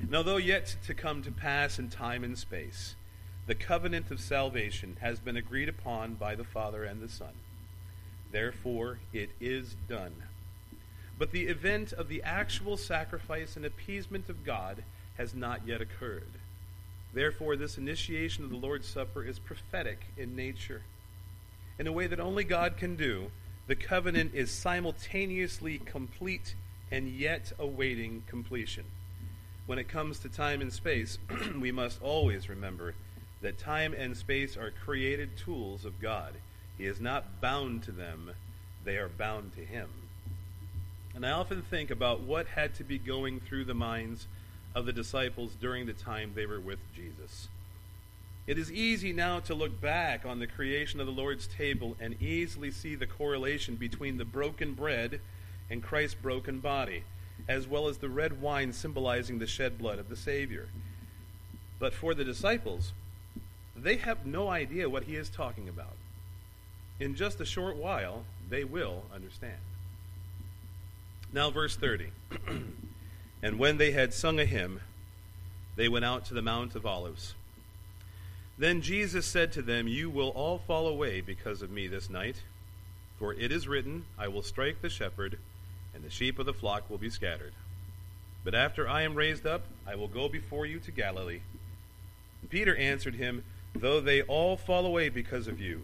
And 0.00 0.14
although 0.14 0.36
yet 0.36 0.76
to 0.86 0.94
come 0.94 1.22
to 1.22 1.30
pass 1.30 1.78
in 1.78 1.90
time 1.90 2.24
and 2.24 2.38
space, 2.38 2.94
the 3.46 3.54
covenant 3.54 4.10
of 4.10 4.20
salvation 4.20 4.96
has 5.00 5.18
been 5.18 5.36
agreed 5.36 5.68
upon 5.68 6.14
by 6.14 6.34
the 6.34 6.44
Father 6.44 6.84
and 6.84 7.00
the 7.00 7.08
Son. 7.08 7.32
Therefore, 8.30 8.98
it 9.12 9.30
is 9.40 9.74
done. 9.88 10.14
But 11.18 11.32
the 11.32 11.46
event 11.46 11.92
of 11.92 12.08
the 12.08 12.22
actual 12.22 12.76
sacrifice 12.76 13.56
and 13.56 13.64
appeasement 13.64 14.28
of 14.28 14.44
God 14.44 14.84
has 15.16 15.34
not 15.34 15.66
yet 15.66 15.80
occurred. 15.80 16.28
Therefore, 17.12 17.56
this 17.56 17.78
initiation 17.78 18.44
of 18.44 18.50
the 18.50 18.56
Lord's 18.56 18.86
Supper 18.86 19.24
is 19.24 19.38
prophetic 19.38 20.00
in 20.16 20.36
nature. 20.36 20.82
In 21.78 21.86
a 21.86 21.92
way 21.92 22.06
that 22.06 22.20
only 22.20 22.44
God 22.44 22.76
can 22.76 22.96
do, 22.96 23.30
the 23.66 23.76
covenant 23.76 24.34
is 24.34 24.50
simultaneously 24.50 25.78
complete 25.78 26.54
and 26.90 27.08
yet 27.08 27.52
awaiting 27.58 28.22
completion. 28.26 28.84
When 29.68 29.78
it 29.78 29.86
comes 29.86 30.18
to 30.20 30.30
time 30.30 30.62
and 30.62 30.72
space, 30.72 31.18
we 31.60 31.72
must 31.72 32.00
always 32.00 32.48
remember 32.48 32.94
that 33.42 33.58
time 33.58 33.92
and 33.92 34.16
space 34.16 34.56
are 34.56 34.70
created 34.70 35.36
tools 35.36 35.84
of 35.84 36.00
God. 36.00 36.32
He 36.78 36.86
is 36.86 37.02
not 37.02 37.42
bound 37.42 37.82
to 37.82 37.92
them, 37.92 38.30
they 38.82 38.96
are 38.96 39.10
bound 39.10 39.54
to 39.56 39.60
Him. 39.60 39.90
And 41.14 41.26
I 41.26 41.32
often 41.32 41.60
think 41.60 41.90
about 41.90 42.22
what 42.22 42.46
had 42.46 42.76
to 42.76 42.82
be 42.82 42.96
going 42.96 43.40
through 43.40 43.66
the 43.66 43.74
minds 43.74 44.26
of 44.74 44.86
the 44.86 44.92
disciples 44.94 45.52
during 45.60 45.84
the 45.84 45.92
time 45.92 46.32
they 46.34 46.46
were 46.46 46.60
with 46.60 46.78
Jesus. 46.96 47.48
It 48.46 48.56
is 48.56 48.72
easy 48.72 49.12
now 49.12 49.40
to 49.40 49.54
look 49.54 49.82
back 49.82 50.24
on 50.24 50.38
the 50.38 50.46
creation 50.46 50.98
of 50.98 51.06
the 51.06 51.12
Lord's 51.12 51.46
table 51.46 51.94
and 52.00 52.22
easily 52.22 52.70
see 52.70 52.94
the 52.94 53.06
correlation 53.06 53.74
between 53.74 54.16
the 54.16 54.24
broken 54.24 54.72
bread 54.72 55.20
and 55.68 55.82
Christ's 55.82 56.14
broken 56.14 56.60
body, 56.60 57.04
as 57.48 57.66
well 57.66 57.88
as 57.88 57.98
the 57.98 58.08
red 58.08 58.40
wine 58.42 58.72
symbolizing 58.72 59.38
the 59.38 59.46
shed 59.46 59.78
blood 59.78 59.98
of 59.98 60.08
the 60.08 60.16
Savior. 60.16 60.68
But 61.78 61.94
for 61.94 62.14
the 62.14 62.24
disciples, 62.24 62.92
they 63.74 63.96
have 63.96 64.26
no 64.26 64.48
idea 64.48 64.90
what 64.90 65.04
he 65.04 65.16
is 65.16 65.30
talking 65.30 65.68
about. 65.68 65.96
In 67.00 67.14
just 67.14 67.40
a 67.40 67.46
short 67.46 67.76
while, 67.76 68.24
they 68.50 68.64
will 68.64 69.04
understand. 69.14 69.58
Now, 71.32 71.50
verse 71.50 71.76
30. 71.76 72.10
and 73.42 73.58
when 73.58 73.78
they 73.78 73.92
had 73.92 74.12
sung 74.12 74.40
a 74.40 74.44
hymn, 74.44 74.80
they 75.76 75.88
went 75.88 76.04
out 76.04 76.24
to 76.26 76.34
the 76.34 76.42
Mount 76.42 76.74
of 76.74 76.84
Olives. 76.84 77.34
Then 78.58 78.82
Jesus 78.82 79.24
said 79.24 79.52
to 79.52 79.62
them, 79.62 79.86
You 79.86 80.10
will 80.10 80.30
all 80.30 80.58
fall 80.58 80.88
away 80.88 81.20
because 81.20 81.62
of 81.62 81.70
me 81.70 81.86
this 81.86 82.10
night, 82.10 82.42
for 83.18 83.32
it 83.32 83.52
is 83.52 83.68
written, 83.68 84.04
I 84.18 84.26
will 84.26 84.42
strike 84.42 84.82
the 84.82 84.90
shepherd 84.90 85.38
and 85.98 86.06
the 86.06 86.14
sheep 86.14 86.38
of 86.38 86.46
the 86.46 86.54
flock 86.54 86.88
will 86.88 86.96
be 86.96 87.10
scattered. 87.10 87.52
But 88.44 88.54
after 88.54 88.88
I 88.88 89.02
am 89.02 89.16
raised 89.16 89.44
up, 89.44 89.64
I 89.84 89.96
will 89.96 90.06
go 90.06 90.28
before 90.28 90.64
you 90.64 90.78
to 90.78 90.92
Galilee. 90.92 91.40
And 92.40 92.48
Peter 92.48 92.76
answered 92.76 93.16
him, 93.16 93.42
Though 93.74 94.00
they 94.00 94.22
all 94.22 94.56
fall 94.56 94.86
away 94.86 95.08
because 95.08 95.48
of 95.48 95.60
you, 95.60 95.82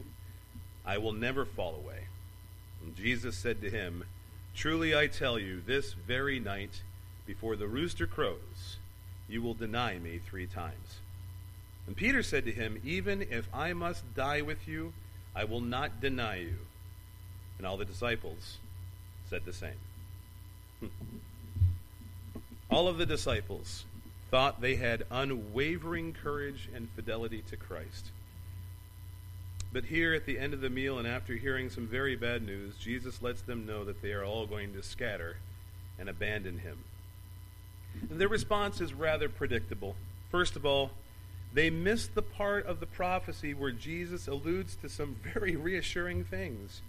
I 0.86 0.98
will 0.98 1.12
never 1.12 1.44
fall 1.44 1.74
away. 1.74 2.04
And 2.80 2.94
Jesus 2.94 3.36
said 3.36 3.60
to 3.62 3.70
him, 3.70 4.04
Truly 4.54 4.96
I 4.96 5.08
tell 5.08 5.36
you, 5.36 5.60
this 5.60 5.94
very 5.94 6.38
night, 6.38 6.82
before 7.26 7.56
the 7.56 7.66
rooster 7.66 8.06
crows, 8.06 8.76
you 9.28 9.42
will 9.42 9.54
deny 9.54 9.98
me 9.98 10.20
three 10.24 10.46
times. 10.46 11.00
And 11.88 11.96
Peter 11.96 12.22
said 12.22 12.44
to 12.44 12.52
him, 12.52 12.80
Even 12.84 13.20
if 13.20 13.48
I 13.52 13.72
must 13.72 14.14
die 14.14 14.42
with 14.42 14.68
you, 14.68 14.92
I 15.34 15.42
will 15.42 15.60
not 15.60 16.00
deny 16.00 16.36
you. 16.36 16.58
And 17.58 17.66
all 17.66 17.76
the 17.76 17.84
disciples 17.84 18.58
said 19.28 19.44
the 19.44 19.52
same. 19.52 19.80
All 22.70 22.88
of 22.88 22.98
the 22.98 23.06
disciples 23.06 23.84
thought 24.30 24.60
they 24.60 24.76
had 24.76 25.04
unwavering 25.10 26.12
courage 26.12 26.68
and 26.74 26.88
fidelity 26.90 27.42
to 27.50 27.56
Christ. 27.56 28.10
But 29.72 29.84
here 29.84 30.14
at 30.14 30.24
the 30.24 30.38
end 30.38 30.54
of 30.54 30.60
the 30.60 30.70
meal 30.70 30.98
and 30.98 31.06
after 31.06 31.34
hearing 31.34 31.68
some 31.68 31.86
very 31.86 32.16
bad 32.16 32.42
news, 32.42 32.76
Jesus 32.76 33.22
lets 33.22 33.42
them 33.42 33.66
know 33.66 33.84
that 33.84 34.02
they 34.02 34.12
are 34.12 34.24
all 34.24 34.46
going 34.46 34.72
to 34.74 34.82
scatter 34.82 35.36
and 35.98 36.08
abandon 36.08 36.58
him. 36.58 36.78
And 38.10 38.20
their 38.20 38.28
response 38.28 38.80
is 38.80 38.94
rather 38.94 39.28
predictable. 39.28 39.96
First 40.30 40.56
of 40.56 40.64
all, 40.64 40.90
they 41.52 41.70
miss 41.70 42.08
the 42.08 42.22
part 42.22 42.66
of 42.66 42.80
the 42.80 42.86
prophecy 42.86 43.54
where 43.54 43.70
Jesus 43.70 44.26
alludes 44.26 44.76
to 44.76 44.88
some 44.88 45.16
very 45.34 45.56
reassuring 45.56 46.24
things. 46.24 46.82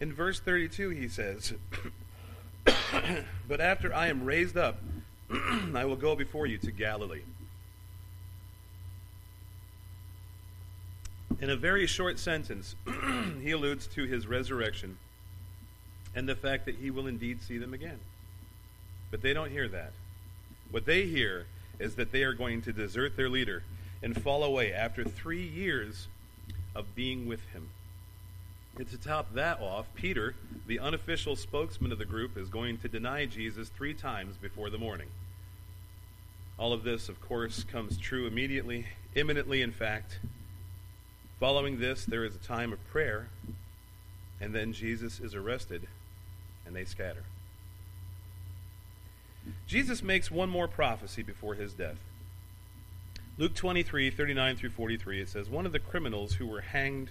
In 0.00 0.12
verse 0.12 0.40
32, 0.40 0.90
he 0.90 1.08
says, 1.08 1.54
but 3.48 3.60
after 3.60 3.94
I 3.94 4.08
am 4.08 4.24
raised 4.24 4.56
up, 4.56 4.78
I 5.74 5.84
will 5.84 5.96
go 5.96 6.16
before 6.16 6.46
you 6.46 6.58
to 6.58 6.70
Galilee. 6.70 7.22
In 11.40 11.48
a 11.48 11.56
very 11.56 11.86
short 11.86 12.18
sentence, 12.18 12.74
he 13.40 13.52
alludes 13.52 13.86
to 13.88 14.04
his 14.04 14.26
resurrection 14.26 14.98
and 16.14 16.28
the 16.28 16.34
fact 16.34 16.66
that 16.66 16.76
he 16.76 16.90
will 16.90 17.06
indeed 17.06 17.42
see 17.42 17.58
them 17.58 17.72
again. 17.72 18.00
But 19.10 19.22
they 19.22 19.32
don't 19.32 19.50
hear 19.50 19.68
that. 19.68 19.92
What 20.70 20.84
they 20.84 21.06
hear 21.06 21.46
is 21.78 21.94
that 21.94 22.12
they 22.12 22.22
are 22.24 22.34
going 22.34 22.62
to 22.62 22.72
desert 22.72 23.16
their 23.16 23.28
leader 23.28 23.62
and 24.02 24.20
fall 24.20 24.44
away 24.44 24.72
after 24.72 25.04
three 25.04 25.46
years 25.46 26.08
of 26.74 26.94
being 26.94 27.26
with 27.26 27.40
him. 27.50 27.68
And 28.80 28.88
to 28.88 28.96
top 28.96 29.34
that 29.34 29.60
off, 29.60 29.84
Peter, 29.94 30.34
the 30.66 30.78
unofficial 30.78 31.36
spokesman 31.36 31.92
of 31.92 31.98
the 31.98 32.06
group, 32.06 32.38
is 32.38 32.48
going 32.48 32.78
to 32.78 32.88
deny 32.88 33.26
Jesus 33.26 33.68
three 33.68 33.92
times 33.92 34.38
before 34.38 34.70
the 34.70 34.78
morning. 34.78 35.08
All 36.58 36.72
of 36.72 36.82
this, 36.82 37.10
of 37.10 37.20
course, 37.20 37.62
comes 37.62 37.98
true 37.98 38.26
immediately, 38.26 38.86
imminently, 39.14 39.60
in 39.60 39.70
fact. 39.70 40.20
Following 41.38 41.78
this, 41.78 42.06
there 42.06 42.24
is 42.24 42.34
a 42.34 42.38
time 42.38 42.72
of 42.72 42.82
prayer, 42.88 43.28
and 44.40 44.54
then 44.54 44.72
Jesus 44.72 45.20
is 45.20 45.34
arrested, 45.34 45.86
and 46.64 46.74
they 46.74 46.86
scatter. 46.86 47.24
Jesus 49.66 50.02
makes 50.02 50.30
one 50.30 50.48
more 50.48 50.68
prophecy 50.68 51.22
before 51.22 51.54
his 51.54 51.74
death. 51.74 51.98
Luke 53.36 53.54
23, 53.54 54.08
39 54.08 54.56
through 54.56 54.70
43, 54.70 55.20
it 55.20 55.28
says, 55.28 55.50
One 55.50 55.66
of 55.66 55.72
the 55.72 55.78
criminals 55.78 56.32
who 56.32 56.46
were 56.46 56.62
hanged 56.62 57.10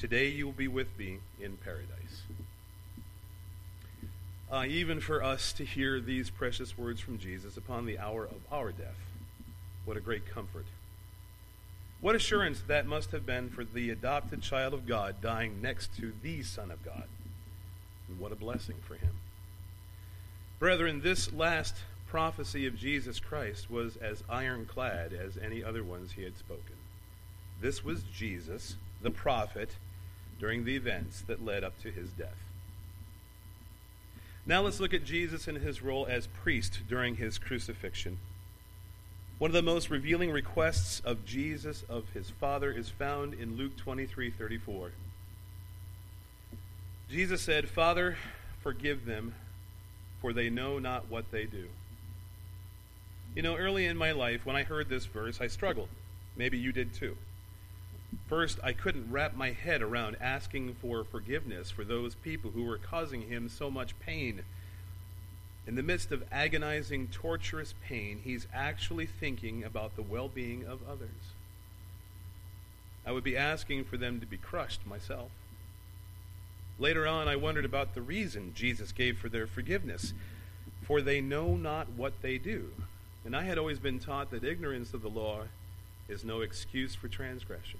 Today 0.00 0.28
you 0.28 0.46
will 0.46 0.54
be 0.54 0.66
with 0.66 0.98
me 0.98 1.18
in 1.38 1.58
paradise. 1.58 2.22
Uh, 4.50 4.64
even 4.66 4.98
for 4.98 5.22
us 5.22 5.52
to 5.52 5.62
hear 5.62 6.00
these 6.00 6.30
precious 6.30 6.78
words 6.78 7.02
from 7.02 7.18
Jesus 7.18 7.58
upon 7.58 7.84
the 7.84 7.98
hour 7.98 8.24
of 8.24 8.40
our 8.50 8.72
death, 8.72 8.96
what 9.84 9.98
a 9.98 10.00
great 10.00 10.26
comfort. 10.26 10.64
What 12.00 12.16
assurance 12.16 12.62
that 12.66 12.86
must 12.86 13.10
have 13.10 13.26
been 13.26 13.50
for 13.50 13.62
the 13.62 13.90
adopted 13.90 14.40
child 14.40 14.72
of 14.72 14.86
God 14.86 15.16
dying 15.20 15.60
next 15.60 15.94
to 15.98 16.14
the 16.22 16.44
Son 16.44 16.70
of 16.70 16.82
God. 16.82 17.04
And 18.08 18.18
what 18.18 18.32
a 18.32 18.36
blessing 18.36 18.76
for 18.88 18.94
him. 18.94 19.12
Brethren, 20.58 21.02
this 21.02 21.30
last 21.30 21.76
prophecy 22.08 22.66
of 22.66 22.74
Jesus 22.74 23.20
Christ 23.20 23.70
was 23.70 23.98
as 23.98 24.24
ironclad 24.30 25.12
as 25.12 25.36
any 25.36 25.62
other 25.62 25.84
ones 25.84 26.12
he 26.12 26.22
had 26.22 26.38
spoken. 26.38 26.76
This 27.60 27.84
was 27.84 28.02
Jesus, 28.04 28.76
the 29.02 29.10
prophet, 29.10 29.68
during 30.40 30.64
the 30.64 30.74
events 30.74 31.20
that 31.28 31.44
led 31.44 31.62
up 31.62 31.80
to 31.82 31.90
his 31.90 32.10
death. 32.10 32.38
Now 34.46 34.62
let's 34.62 34.80
look 34.80 34.94
at 34.94 35.04
Jesus 35.04 35.46
and 35.46 35.58
his 35.58 35.82
role 35.82 36.06
as 36.08 36.26
priest 36.26 36.80
during 36.88 37.16
his 37.16 37.38
crucifixion. 37.38 38.18
One 39.38 39.50
of 39.50 39.54
the 39.54 39.62
most 39.62 39.90
revealing 39.90 40.30
requests 40.30 41.00
of 41.00 41.24
Jesus 41.24 41.84
of 41.88 42.10
his 42.14 42.30
Father 42.30 42.72
is 42.72 42.88
found 42.88 43.34
in 43.34 43.56
Luke 43.56 43.76
23:34. 43.76 44.92
Jesus 47.08 47.42
said, 47.42 47.68
"Father, 47.68 48.16
forgive 48.62 49.04
them, 49.04 49.34
for 50.20 50.32
they 50.32 50.50
know 50.50 50.78
not 50.78 51.08
what 51.08 51.30
they 51.30 51.44
do." 51.44 51.70
You 53.34 53.42
know, 53.42 53.56
early 53.56 53.86
in 53.86 53.96
my 53.96 54.12
life 54.12 54.44
when 54.44 54.56
I 54.56 54.64
heard 54.64 54.88
this 54.88 55.06
verse, 55.06 55.40
I 55.40 55.46
struggled. 55.46 55.88
Maybe 56.36 56.58
you 56.58 56.72
did 56.72 56.92
too. 56.92 57.16
First, 58.28 58.58
I 58.62 58.72
couldn't 58.72 59.10
wrap 59.10 59.36
my 59.36 59.52
head 59.52 59.82
around 59.82 60.16
asking 60.20 60.74
for 60.80 61.04
forgiveness 61.04 61.70
for 61.70 61.84
those 61.84 62.14
people 62.14 62.50
who 62.52 62.64
were 62.64 62.78
causing 62.78 63.22
him 63.22 63.48
so 63.48 63.70
much 63.70 63.98
pain. 64.00 64.42
In 65.66 65.74
the 65.74 65.82
midst 65.82 66.12
of 66.12 66.24
agonizing, 66.32 67.08
torturous 67.08 67.74
pain, 67.84 68.20
he's 68.22 68.46
actually 68.52 69.06
thinking 69.06 69.64
about 69.64 69.96
the 69.96 70.02
well 70.02 70.28
being 70.28 70.64
of 70.64 70.80
others. 70.88 71.34
I 73.06 73.12
would 73.12 73.24
be 73.24 73.36
asking 73.36 73.84
for 73.84 73.96
them 73.96 74.20
to 74.20 74.26
be 74.26 74.36
crushed 74.36 74.86
myself. 74.86 75.30
Later 76.78 77.06
on, 77.06 77.28
I 77.28 77.36
wondered 77.36 77.64
about 77.64 77.94
the 77.94 78.02
reason 78.02 78.54
Jesus 78.54 78.92
gave 78.92 79.18
for 79.18 79.28
their 79.28 79.46
forgiveness. 79.46 80.12
For 80.82 81.00
they 81.00 81.20
know 81.20 81.56
not 81.56 81.90
what 81.90 82.14
they 82.22 82.38
do. 82.38 82.70
And 83.24 83.36
I 83.36 83.42
had 83.42 83.58
always 83.58 83.78
been 83.78 83.98
taught 83.98 84.30
that 84.30 84.44
ignorance 84.44 84.94
of 84.94 85.02
the 85.02 85.10
law 85.10 85.42
is 86.08 86.24
no 86.24 86.40
excuse 86.40 86.94
for 86.94 87.08
transgression. 87.08 87.78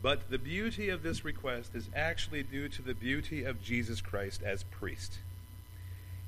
But 0.00 0.30
the 0.30 0.38
beauty 0.38 0.88
of 0.90 1.02
this 1.02 1.24
request 1.24 1.74
is 1.74 1.88
actually 1.94 2.44
due 2.44 2.68
to 2.68 2.82
the 2.82 2.94
beauty 2.94 3.44
of 3.44 3.62
Jesus 3.62 4.00
Christ 4.00 4.42
as 4.44 4.62
priest. 4.62 5.18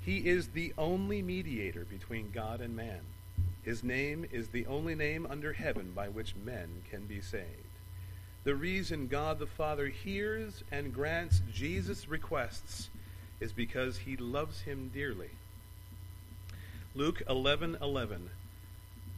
He 0.01 0.29
is 0.29 0.49
the 0.49 0.73
only 0.77 1.23
mediator 1.23 1.85
between 1.85 2.33
God 2.33 2.61
and 2.61 2.75
man. 2.75 3.01
His 3.63 3.85
name 3.85 4.27
is 4.33 4.49
the 4.49 4.67
only 4.67 4.95
name 4.95 5.27
under 5.29 5.53
heaven 5.53 5.93
by 5.95 6.09
which 6.09 6.35
men 6.35 6.83
can 6.91 7.05
be 7.05 7.21
saved. 7.21 7.47
The 8.43 8.55
reason 8.55 9.07
God 9.07 9.39
the 9.39 9.47
Father 9.47 9.89
hears 9.89 10.65
and 10.73 10.95
grants 10.95 11.43
Jesus' 11.53 12.09
requests 12.09 12.89
is 13.39 13.53
because 13.53 13.99
he 13.99 14.17
loves 14.17 14.63
him 14.63 14.91
dearly. 14.93 15.31
Luke 16.95 17.23
11:11 17.29 18.31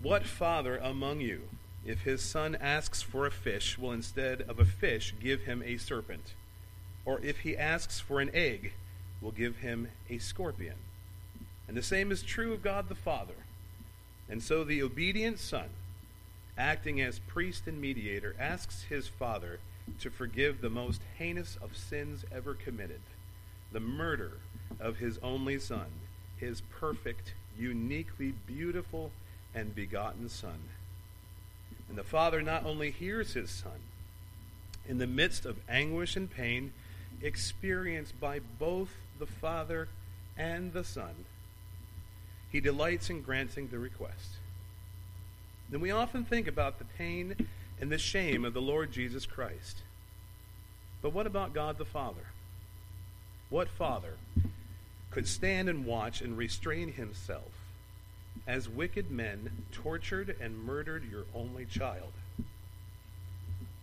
What 0.03 0.27
father 0.27 0.77
among 0.77 1.21
you 1.21 1.49
if 1.85 2.03
his 2.03 2.23
son 2.23 2.55
asks 2.55 3.03
for 3.03 3.27
a 3.27 3.31
fish, 3.31 3.77
will 3.77 3.93
instead 3.93 4.43
of 4.43 4.59
a 4.61 4.65
fish 4.65 5.15
give 5.21 5.43
him 5.43 5.63
a 5.65 5.77
serpent? 5.77 6.35
Or 7.05 7.21
if 7.21 7.41
he 7.41 7.57
asks 7.57 7.99
for 7.99 8.21
an 8.21 8.31
egg, 8.33 8.73
will 9.21 9.33
give 9.33 9.59
him 9.59 9.89
a 10.09 10.19
scorpion? 10.19 10.77
And 11.67 11.77
the 11.77 11.83
same 11.83 12.13
is 12.13 12.23
true 12.23 12.53
of 12.53 12.63
God 12.63 12.89
the 12.89 12.95
Father. 12.95 13.35
And 14.29 14.43
so 14.43 14.65
the 14.65 14.83
obedient 14.83 15.39
Son, 15.39 15.69
acting 16.57 17.01
as 17.01 17.19
priest 17.19 17.67
and 17.67 17.81
mediator, 17.81 18.37
asks 18.39 18.85
his 18.85 19.09
Father 19.09 19.59
to 20.01 20.11
forgive 20.11 20.61
the 20.61 20.71
most 20.71 21.01
heinous 21.19 21.59
of 21.61 21.77
sins 21.77 22.25
ever 22.33 22.55
committed 22.55 23.01
the 23.73 23.81
murder 23.81 24.33
of 24.79 24.99
his 24.99 25.19
only 25.23 25.59
Son, 25.59 25.87
his 26.37 26.61
perfect, 26.61 27.33
uniquely 27.59 28.35
beautiful, 28.47 29.11
and 29.55 29.75
begotten 29.75 30.29
Son. 30.29 30.59
And 31.93 31.99
the 31.99 32.05
Father 32.05 32.41
not 32.41 32.65
only 32.65 32.91
hears 32.91 33.35
his 33.35 33.51
Son, 33.51 33.79
in 34.89 34.97
the 34.97 35.07
midst 35.07 35.45
of 35.45 35.59
anguish 35.69 36.17
and 36.17 36.31
pain 36.31 36.73
experienced 37.21 38.19
by 38.19 38.39
both 38.39 38.89
the 39.19 39.27
Father 39.27 39.89
and 40.39 40.73
the 40.73 40.85
Son, 40.85 41.27
he 42.51 42.61
delights 42.61 43.11
in 43.11 43.21
granting 43.21 43.69
the 43.69 43.79
request. 43.79 44.39
Then 45.69 45.83
we 45.83 45.91
often 45.91 46.25
think 46.25 46.49
about 46.49 46.79
the 46.79 46.87
pain 46.87 47.37
and 47.79 47.93
the 47.93 47.99
shame 47.99 48.47
of 48.47 48.55
the 48.55 48.63
Lord 48.63 48.91
Jesus 48.91 49.27
Christ. 49.27 49.83
But 51.03 51.13
what 51.13 51.27
about 51.27 51.53
God 51.53 51.77
the 51.77 51.85
Father? 51.85 52.25
What 53.51 53.69
father 53.69 54.15
could 55.11 55.29
stand 55.29 55.69
and 55.69 55.85
watch 55.85 56.23
and 56.23 56.39
restrain 56.39 56.95
himself 56.95 57.53
as 58.47 58.69
wicked 58.69 59.11
men 59.11 59.65
tortured 59.71 60.37
and 60.41 60.65
murdered 60.65 61.05
your 61.11 61.25
only 61.35 61.65
child, 61.65 62.13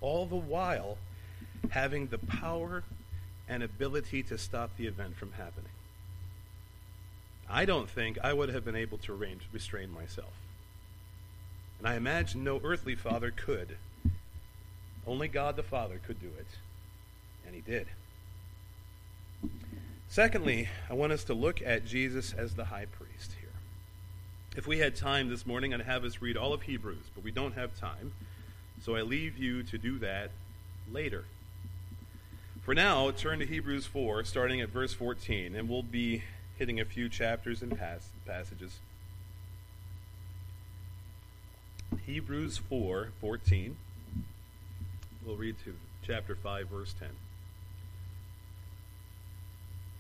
all 0.02 0.26
the 0.26 0.36
while 0.36 0.98
having 1.70 2.08
the 2.08 2.18
power 2.18 2.84
and 3.48 3.64
ability 3.64 4.24
to 4.24 4.38
stop 4.38 4.70
the 4.78 4.88
event 4.88 5.16
from 5.16 5.32
happening. 5.34 5.72
I 7.50 7.66
don't 7.66 7.90
think 7.90 8.18
I 8.24 8.34
would 8.34 8.50
have 8.50 8.64
been 8.64 8.76
able 8.76 9.00
to 9.00 9.14
restrain 9.52 9.92
myself. 9.92 10.34
And 11.80 11.88
I 11.88 11.96
imagine 11.96 12.44
no 12.44 12.62
earthly 12.64 12.96
father 12.96 13.32
could. 13.32 13.78
Only 15.08 15.28
God 15.28 15.56
the 15.56 15.64
Father 15.64 16.00
could 16.06 16.22
do 16.22 16.28
it. 16.38 16.46
And 17.46 17.56
he 17.56 17.62
did. 17.62 17.88
Secondly, 20.10 20.68
I 20.90 20.94
want 20.94 21.14
us 21.14 21.24
to 21.26 21.34
look 21.34 21.62
at 21.62 21.86
Jesus 21.86 22.34
as 22.34 22.54
the 22.54 22.66
high 22.66 22.86
priest. 22.86 23.32
If 24.58 24.66
we 24.66 24.80
had 24.80 24.96
time 24.96 25.30
this 25.30 25.46
morning, 25.46 25.74
I'd 25.74 25.82
have 25.82 26.04
us 26.04 26.22
read 26.22 26.36
all 26.36 26.54
of 26.54 26.64
Hebrews, 26.64 27.06
but 27.14 27.24
we 27.24 27.32
don't 27.32 27.54
have 27.54 27.78
time. 27.80 28.14
So 28.84 28.96
I 28.96 29.02
leave 29.02 29.38
you 29.38 29.62
to 29.64 29.78
do 29.78 30.00
that 30.00 30.32
later. 30.92 31.26
For 32.64 32.74
now, 32.74 33.12
turn 33.12 33.40
to 33.40 33.46
Hebrews 33.46 33.86
4, 33.86 34.24
starting 34.24 34.60
at 34.60 34.70
verse 34.70 34.94
14, 34.94 35.56
and 35.56 35.70
we'll 35.70 35.84
be 35.84 36.24
hitting 36.58 36.80
a 36.80 36.86
few 36.86 37.10
chapters 37.10 37.62
and 37.62 37.78
pas- 37.78 38.10
passages. 38.26 38.80
Hebrews 42.06 42.58
4, 42.58 43.10
14. 43.22 43.78
We'll 45.26 45.36
read 45.36 45.58
to 45.64 45.76
chapter 46.06 46.36
5, 46.36 46.68
verse 46.68 46.94
10. 47.00 47.10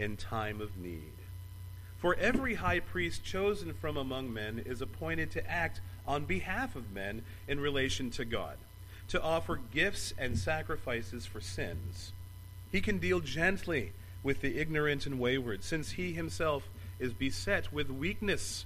in 0.00 0.16
time 0.16 0.60
of 0.60 0.76
need. 0.76 1.12
For 1.98 2.14
every 2.16 2.54
high 2.54 2.80
priest 2.80 3.22
chosen 3.22 3.74
from 3.74 3.98
among 3.98 4.32
men 4.32 4.62
is 4.64 4.80
appointed 4.80 5.30
to 5.32 5.50
act 5.50 5.80
on 6.06 6.24
behalf 6.24 6.74
of 6.74 6.92
men 6.92 7.22
in 7.46 7.60
relation 7.60 8.10
to 8.12 8.24
God, 8.24 8.56
to 9.08 9.22
offer 9.22 9.60
gifts 9.72 10.14
and 10.16 10.38
sacrifices 10.38 11.26
for 11.26 11.40
sins. 11.40 12.12
He 12.72 12.80
can 12.80 12.98
deal 12.98 13.20
gently 13.20 13.92
with 14.22 14.40
the 14.40 14.58
ignorant 14.58 15.04
and 15.04 15.20
wayward, 15.20 15.62
since 15.62 15.92
he 15.92 16.12
himself 16.12 16.68
is 16.98 17.12
beset 17.12 17.72
with 17.72 17.90
weakness. 17.90 18.64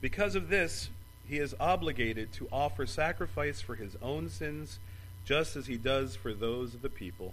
Because 0.00 0.34
of 0.34 0.48
this, 0.48 0.90
he 1.26 1.38
is 1.38 1.54
obligated 1.58 2.32
to 2.34 2.48
offer 2.52 2.84
sacrifice 2.86 3.60
for 3.60 3.76
his 3.76 3.96
own 4.02 4.28
sins, 4.28 4.78
just 5.24 5.56
as 5.56 5.66
he 5.66 5.76
does 5.76 6.16
for 6.16 6.34
those 6.34 6.74
of 6.74 6.82
the 6.82 6.88
people. 6.90 7.32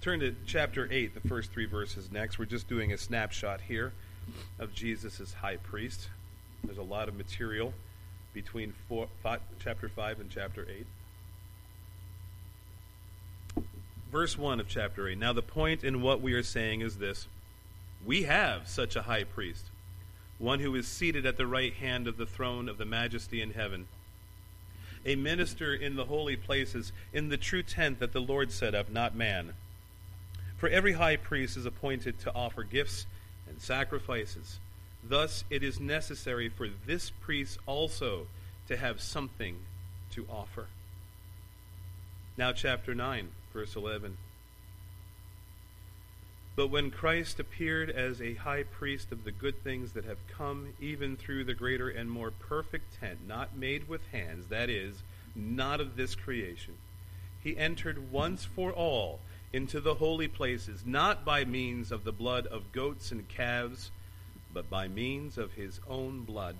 Turn 0.00 0.20
to 0.20 0.34
chapter 0.46 0.88
8, 0.90 1.12
the 1.12 1.28
first 1.28 1.52
three 1.52 1.66
verses 1.66 2.10
next. 2.10 2.38
We're 2.38 2.46
just 2.46 2.68
doing 2.68 2.90
a 2.90 2.96
snapshot 2.96 3.60
here 3.60 3.92
of 4.58 4.74
Jesus 4.74 5.20
as 5.20 5.34
high 5.34 5.56
priest. 5.56 6.08
There's 6.64 6.78
a 6.78 6.82
lot 6.82 7.08
of 7.08 7.16
material 7.16 7.74
between 8.32 8.72
four, 8.88 9.08
five, 9.22 9.40
chapter 9.62 9.90
5 9.90 10.20
and 10.20 10.30
chapter 10.30 10.66
8. 13.56 13.64
Verse 14.10 14.38
1 14.38 14.58
of 14.58 14.68
chapter 14.68 15.06
8. 15.06 15.18
Now, 15.18 15.34
the 15.34 15.42
point 15.42 15.84
in 15.84 16.00
what 16.00 16.22
we 16.22 16.32
are 16.32 16.42
saying 16.42 16.80
is 16.80 16.96
this 16.96 17.26
We 18.02 18.22
have 18.22 18.68
such 18.68 18.96
a 18.96 19.02
high 19.02 19.24
priest, 19.24 19.66
one 20.38 20.60
who 20.60 20.74
is 20.76 20.88
seated 20.88 21.26
at 21.26 21.36
the 21.36 21.46
right 21.46 21.74
hand 21.74 22.08
of 22.08 22.16
the 22.16 22.24
throne 22.24 22.70
of 22.70 22.78
the 22.78 22.86
majesty 22.86 23.42
in 23.42 23.52
heaven 23.52 23.86
a 25.04 25.16
minister 25.16 25.74
in 25.74 25.96
the 25.96 26.04
holy 26.04 26.36
places, 26.36 26.92
in 27.12 27.30
the 27.30 27.36
true 27.36 27.62
tent 27.62 27.98
that 28.00 28.12
the 28.12 28.20
Lord 28.20 28.52
set 28.52 28.74
up, 28.74 28.90
not 28.90 29.14
man. 29.14 29.54
For 30.60 30.68
every 30.68 30.92
high 30.92 31.16
priest 31.16 31.56
is 31.56 31.64
appointed 31.64 32.20
to 32.20 32.34
offer 32.34 32.64
gifts 32.64 33.06
and 33.48 33.62
sacrifices. 33.62 34.58
Thus 35.02 35.42
it 35.48 35.62
is 35.62 35.80
necessary 35.80 36.50
for 36.50 36.68
this 36.86 37.08
priest 37.08 37.58
also 37.66 38.26
to 38.68 38.76
have 38.76 39.00
something 39.00 39.56
to 40.12 40.26
offer. 40.28 40.66
Now, 42.36 42.52
chapter 42.52 42.94
9, 42.94 43.28
verse 43.54 43.74
11. 43.74 44.18
But 46.56 46.66
when 46.66 46.90
Christ 46.90 47.40
appeared 47.40 47.88
as 47.88 48.20
a 48.20 48.34
high 48.34 48.64
priest 48.64 49.12
of 49.12 49.24
the 49.24 49.32
good 49.32 49.64
things 49.64 49.92
that 49.92 50.04
have 50.04 50.18
come, 50.28 50.74
even 50.78 51.16
through 51.16 51.44
the 51.44 51.54
greater 51.54 51.88
and 51.88 52.10
more 52.10 52.32
perfect 52.32 53.00
tent, 53.00 53.20
not 53.26 53.56
made 53.56 53.88
with 53.88 54.06
hands, 54.12 54.48
that 54.48 54.68
is, 54.68 55.02
not 55.34 55.80
of 55.80 55.96
this 55.96 56.14
creation, 56.14 56.74
he 57.42 57.56
entered 57.56 58.12
once 58.12 58.44
for 58.44 58.72
all 58.72 59.20
into 59.52 59.80
the 59.80 59.94
holy 59.94 60.28
places, 60.28 60.84
not 60.86 61.24
by 61.24 61.44
means 61.44 61.90
of 61.90 62.04
the 62.04 62.12
blood 62.12 62.46
of 62.46 62.72
goats 62.72 63.10
and 63.10 63.28
calves, 63.28 63.90
but 64.52 64.70
by 64.70 64.88
means 64.88 65.36
of 65.38 65.52
his 65.52 65.80
own 65.88 66.22
blood, 66.22 66.56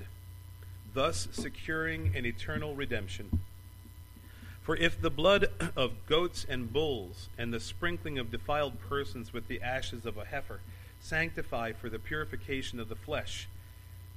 thus 0.92 1.28
securing 1.32 2.14
an 2.16 2.26
eternal 2.26 2.74
redemption. 2.74 3.40
For 4.62 4.76
if 4.76 5.00
the 5.00 5.10
blood 5.10 5.48
of 5.74 6.06
goats 6.06 6.44
and 6.48 6.72
bulls 6.72 7.28
and 7.38 7.52
the 7.52 7.60
sprinkling 7.60 8.18
of 8.18 8.30
defiled 8.30 8.80
persons 8.80 9.32
with 9.32 9.48
the 9.48 9.62
ashes 9.62 10.04
of 10.04 10.16
a 10.16 10.24
heifer 10.24 10.60
sanctify 11.00 11.72
for 11.72 11.88
the 11.88 11.98
purification 11.98 12.78
of 12.78 12.88
the 12.88 12.94
flesh, 12.94 13.48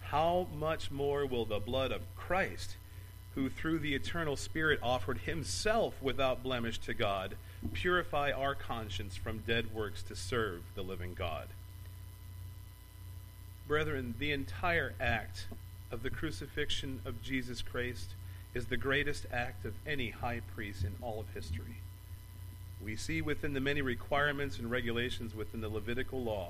how 0.01 0.47
much 0.59 0.91
more 0.91 1.25
will 1.25 1.45
the 1.45 1.59
blood 1.59 1.91
of 1.91 2.01
Christ, 2.15 2.75
who 3.35 3.49
through 3.49 3.79
the 3.79 3.95
eternal 3.95 4.35
Spirit 4.35 4.79
offered 4.83 5.19
himself 5.19 5.95
without 6.01 6.43
blemish 6.43 6.77
to 6.79 6.93
God, 6.93 7.35
purify 7.71 8.31
our 8.31 8.55
conscience 8.55 9.15
from 9.15 9.39
dead 9.39 9.73
works 9.73 10.03
to 10.03 10.15
serve 10.15 10.61
the 10.75 10.81
living 10.81 11.13
God. 11.13 11.47
Brethren, 13.67 14.15
the 14.19 14.31
entire 14.31 14.93
act 14.99 15.47
of 15.91 16.03
the 16.03 16.09
crucifixion 16.09 16.99
of 17.05 17.21
Jesus 17.21 17.61
Christ 17.61 18.11
is 18.53 18.65
the 18.65 18.77
greatest 18.77 19.25
act 19.31 19.65
of 19.65 19.73
any 19.87 20.09
high 20.09 20.41
priest 20.55 20.83
in 20.83 20.93
all 21.01 21.19
of 21.19 21.33
history. 21.33 21.77
We 22.83 22.95
see 22.95 23.21
within 23.21 23.53
the 23.53 23.59
many 23.59 23.81
requirements 23.81 24.59
and 24.59 24.69
regulations 24.69 25.33
within 25.33 25.61
the 25.61 25.69
Levitical 25.69 26.21
law 26.21 26.49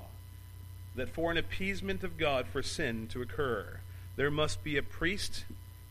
that 0.96 1.08
for 1.08 1.30
an 1.30 1.36
appeasement 1.36 2.02
of 2.02 2.18
God 2.18 2.46
for 2.46 2.62
sin 2.62 3.06
to 3.08 3.22
occur, 3.22 3.80
there 4.16 4.30
must 4.30 4.64
be 4.64 4.76
a 4.76 4.82
priest 4.82 5.44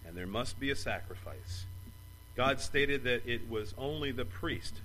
and 0.05 0.15
there 0.15 0.27
must 0.27 0.59
be 0.59 0.69
a 0.69 0.75
sacrifice. 0.75 1.65
God 2.35 2.59
stated 2.59 3.03
that 3.03 3.27
it 3.27 3.49
was 3.49 3.73
only 3.77 4.11
the 4.11 4.25
priest 4.25 4.75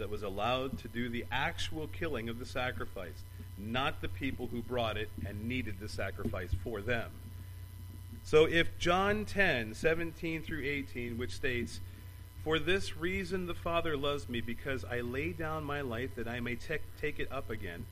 that 0.00 0.10
was 0.10 0.22
allowed 0.22 0.78
to 0.78 0.88
do 0.88 1.08
the 1.08 1.24
actual 1.30 1.86
killing 1.86 2.28
of 2.28 2.38
the 2.38 2.46
sacrifice, 2.46 3.22
not 3.56 4.00
the 4.00 4.08
people 4.08 4.48
who 4.48 4.62
brought 4.62 4.96
it 4.96 5.10
and 5.26 5.44
needed 5.44 5.76
the 5.78 5.88
sacrifice 5.88 6.50
for 6.64 6.80
them. 6.80 7.10
So 8.24 8.46
if 8.46 8.78
John 8.78 9.24
10, 9.24 9.74
17 9.74 10.42
through 10.42 10.64
18, 10.64 11.16
which 11.16 11.34
states, 11.34 11.80
For 12.44 12.58
this 12.58 12.96
reason 12.96 13.46
the 13.46 13.54
Father 13.54 13.96
loves 13.96 14.28
me, 14.28 14.40
because 14.40 14.84
I 14.84 15.00
lay 15.00 15.32
down 15.32 15.64
my 15.64 15.80
life 15.80 16.14
that 16.16 16.28
I 16.28 16.40
may 16.40 16.56
te- 16.56 16.78
take 17.00 17.18
it 17.18 17.30
up 17.30 17.50
again. 17.50 17.86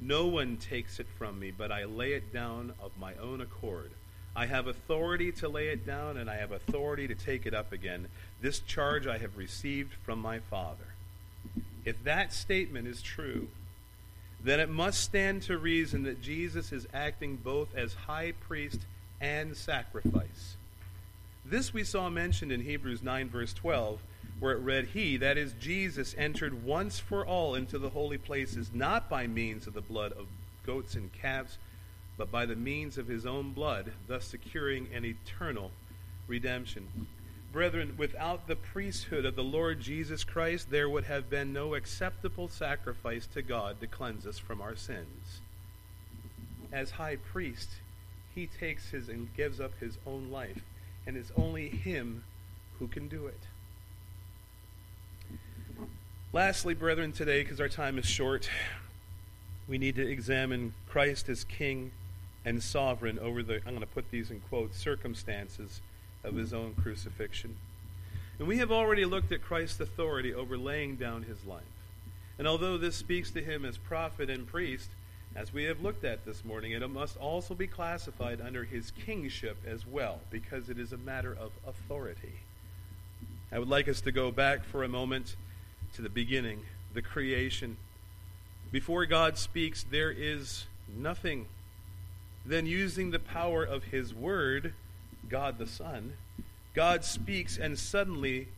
No 0.00 0.26
one 0.26 0.58
takes 0.58 1.00
it 1.00 1.06
from 1.18 1.38
me, 1.38 1.50
but 1.50 1.72
I 1.72 1.84
lay 1.84 2.12
it 2.12 2.32
down 2.32 2.74
of 2.80 2.92
my 2.98 3.14
own 3.14 3.40
accord. 3.40 3.92
I 4.34 4.44
have 4.44 4.66
authority 4.66 5.32
to 5.32 5.48
lay 5.48 5.68
it 5.68 5.86
down, 5.86 6.18
and 6.18 6.28
I 6.28 6.36
have 6.36 6.52
authority 6.52 7.08
to 7.08 7.14
take 7.14 7.46
it 7.46 7.54
up 7.54 7.72
again. 7.72 8.08
This 8.42 8.58
charge 8.60 9.06
I 9.06 9.16
have 9.16 9.38
received 9.38 9.94
from 10.04 10.18
my 10.18 10.40
Father. 10.40 10.95
If 11.86 12.02
that 12.04 12.32
statement 12.32 12.86
is 12.88 13.00
true, 13.00 13.48
then 14.42 14.60
it 14.60 14.68
must 14.68 15.00
stand 15.00 15.42
to 15.42 15.56
reason 15.56 16.02
that 16.02 16.20
Jesus 16.20 16.72
is 16.72 16.86
acting 16.92 17.36
both 17.36 17.74
as 17.74 17.94
high 17.94 18.32
priest 18.32 18.80
and 19.20 19.56
sacrifice. 19.56 20.56
This 21.44 21.72
we 21.72 21.84
saw 21.84 22.10
mentioned 22.10 22.50
in 22.50 22.62
Hebrews 22.62 23.02
9, 23.02 23.30
verse 23.30 23.54
12, 23.54 24.00
where 24.40 24.52
it 24.52 24.60
read, 24.60 24.88
He, 24.88 25.16
that 25.18 25.38
is 25.38 25.54
Jesus, 25.60 26.14
entered 26.18 26.64
once 26.64 26.98
for 26.98 27.24
all 27.24 27.54
into 27.54 27.78
the 27.78 27.90
holy 27.90 28.18
places, 28.18 28.70
not 28.74 29.08
by 29.08 29.28
means 29.28 29.68
of 29.68 29.74
the 29.74 29.80
blood 29.80 30.12
of 30.12 30.26
goats 30.66 30.96
and 30.96 31.12
calves, 31.12 31.56
but 32.18 32.32
by 32.32 32.46
the 32.46 32.56
means 32.56 32.98
of 32.98 33.06
his 33.06 33.24
own 33.24 33.52
blood, 33.52 33.92
thus 34.08 34.24
securing 34.24 34.88
an 34.92 35.04
eternal 35.04 35.70
redemption. 36.26 36.88
Brethren, 37.56 37.94
without 37.96 38.48
the 38.48 38.54
priesthood 38.54 39.24
of 39.24 39.34
the 39.34 39.42
Lord 39.42 39.80
Jesus 39.80 40.24
Christ, 40.24 40.70
there 40.70 40.90
would 40.90 41.04
have 41.04 41.30
been 41.30 41.54
no 41.54 41.74
acceptable 41.74 42.50
sacrifice 42.50 43.26
to 43.28 43.40
God 43.40 43.80
to 43.80 43.86
cleanse 43.86 44.26
us 44.26 44.38
from 44.38 44.60
our 44.60 44.76
sins. 44.76 45.40
As 46.70 46.90
high 46.90 47.16
priest, 47.16 47.70
he 48.34 48.46
takes 48.46 48.90
his 48.90 49.08
and 49.08 49.34
gives 49.34 49.58
up 49.58 49.72
his 49.80 49.96
own 50.06 50.30
life, 50.30 50.60
and 51.06 51.16
it's 51.16 51.32
only 51.34 51.70
him 51.70 52.24
who 52.78 52.88
can 52.88 53.08
do 53.08 53.26
it. 53.26 53.40
Lastly, 56.34 56.74
brethren, 56.74 57.12
today, 57.12 57.42
because 57.42 57.58
our 57.58 57.70
time 57.70 57.96
is 57.98 58.04
short, 58.04 58.50
we 59.66 59.78
need 59.78 59.96
to 59.96 60.06
examine 60.06 60.74
Christ 60.90 61.30
as 61.30 61.42
King 61.42 61.92
and 62.44 62.62
sovereign 62.62 63.18
over 63.18 63.42
the, 63.42 63.62
I'm 63.66 63.70
going 63.70 63.80
to 63.80 63.86
put 63.86 64.10
these 64.10 64.30
in 64.30 64.40
quotes, 64.40 64.76
circumstances 64.76 65.80
of 66.26 66.36
his 66.36 66.52
own 66.52 66.74
crucifixion. 66.74 67.56
And 68.38 68.46
we 68.46 68.58
have 68.58 68.70
already 68.70 69.04
looked 69.04 69.32
at 69.32 69.42
Christ's 69.42 69.80
authority 69.80 70.34
over 70.34 70.58
laying 70.58 70.96
down 70.96 71.22
his 71.22 71.44
life. 71.46 71.62
And 72.38 72.46
although 72.46 72.76
this 72.76 72.96
speaks 72.96 73.30
to 73.30 73.42
him 73.42 73.64
as 73.64 73.78
prophet 73.78 74.28
and 74.28 74.46
priest, 74.46 74.90
as 75.34 75.52
we 75.52 75.64
have 75.64 75.80
looked 75.80 76.04
at 76.04 76.24
this 76.24 76.44
morning, 76.44 76.72
it 76.72 76.90
must 76.90 77.16
also 77.16 77.54
be 77.54 77.66
classified 77.66 78.40
under 78.40 78.64
his 78.64 78.90
kingship 78.90 79.56
as 79.66 79.86
well, 79.86 80.20
because 80.30 80.68
it 80.68 80.78
is 80.78 80.92
a 80.92 80.98
matter 80.98 81.36
of 81.38 81.52
authority. 81.66 82.32
I 83.52 83.58
would 83.58 83.68
like 83.68 83.88
us 83.88 84.00
to 84.02 84.12
go 84.12 84.30
back 84.30 84.64
for 84.64 84.82
a 84.82 84.88
moment 84.88 85.36
to 85.94 86.02
the 86.02 86.08
beginning, 86.08 86.60
the 86.94 87.02
creation. 87.02 87.76
Before 88.72 89.06
God 89.06 89.38
speaks, 89.38 89.82
there 89.82 90.10
is 90.10 90.66
nothing. 90.94 91.46
Then, 92.44 92.66
using 92.66 93.10
the 93.10 93.18
power 93.18 93.62
of 93.62 93.84
his 93.84 94.14
word, 94.14 94.72
God 95.28 95.58
the 95.58 95.66
Son, 95.66 96.14
God 96.74 97.04
speaks, 97.04 97.56
and 97.58 97.78
suddenly 97.78 98.48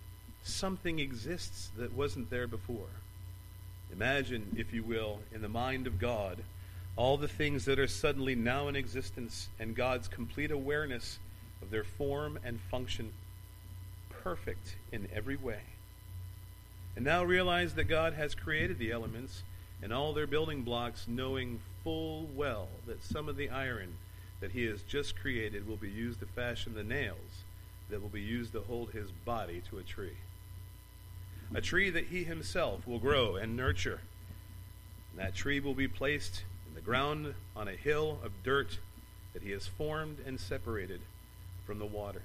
something 0.43 0.99
exists 0.99 1.71
that 1.77 1.93
wasn't 1.93 2.31
there 2.31 2.47
before. 2.47 2.89
Imagine, 3.93 4.55
if 4.57 4.73
you 4.73 4.83
will, 4.83 5.21
in 5.35 5.43
the 5.43 5.49
mind 5.49 5.87
of 5.87 5.99
God, 5.99 6.39
all 6.97 7.17
the 7.17 7.29
things 7.29 7.65
that 7.67 7.79
are 7.79 7.87
suddenly 7.87 8.35
now 8.35 8.69
in 8.69 8.77
existence 8.77 9.49
and 9.61 9.77
God's 9.77 10.09
complete 10.09 10.51
awareness 10.51 11.19
of 11.63 11.71
their 11.71 11.85
form 11.85 12.39
and 12.45 12.61
function, 12.71 13.13
perfect 14.11 14.77
in 14.91 15.09
every 15.15 15.37
way. 15.37 15.61
And 16.97 17.05
now 17.05 17.25
realize 17.25 17.75
that 17.75 17.85
God 17.85 18.15
has 18.15 18.35
created 18.35 18.79
the 18.79 18.91
elements 18.91 19.43
and 19.81 19.93
all 19.93 20.13
their 20.13 20.27
building 20.27 20.63
blocks, 20.63 21.07
knowing 21.07 21.61
full 21.85 22.29
well 22.35 22.69
that 22.87 23.05
some 23.05 23.29
of 23.29 23.37
the 23.37 23.51
iron 23.51 23.95
that 24.40 24.53
he 24.53 24.64
has 24.66 24.83
just 24.83 25.18
created 25.18 25.66
will 25.66 25.77
be 25.77 25.90
used 25.90 26.20
to 26.20 26.27
fashion 26.27 26.74
the 26.74 26.85
nails 26.85 27.42
that 27.90 28.03
will 28.03 28.09
be 28.09 28.20
used 28.20 28.53
to 28.53 28.61
hold 28.61 28.90
his 28.90 29.11
body 29.11 29.62
to 29.70 29.79
a 29.79 29.83
tree. 29.83 30.16
A 31.55 31.61
tree 31.61 31.90
that 31.90 32.07
he 32.07 32.24
himself 32.24 32.87
will 32.87 32.98
grow 32.98 33.37
and 33.37 33.57
nurture. 33.57 34.01
And 35.11 35.20
that 35.27 35.35
tree 35.35 35.61
will 35.61 35.74
be 35.74 35.88
placed 35.88 36.42
in 36.68 36.74
the 36.74 36.81
ground 36.81 37.35
on 37.57 37.68
a 37.68 37.72
hill 37.72 38.18
of 38.22 38.42
dirt 38.44 38.79
that 39.33 39.42
he 39.42 39.51
has 39.53 39.66
formed 39.66 40.18
and 40.27 40.38
separated 40.38 41.01
from 41.66 41.79
the 41.79 41.87
waters. 41.87 42.22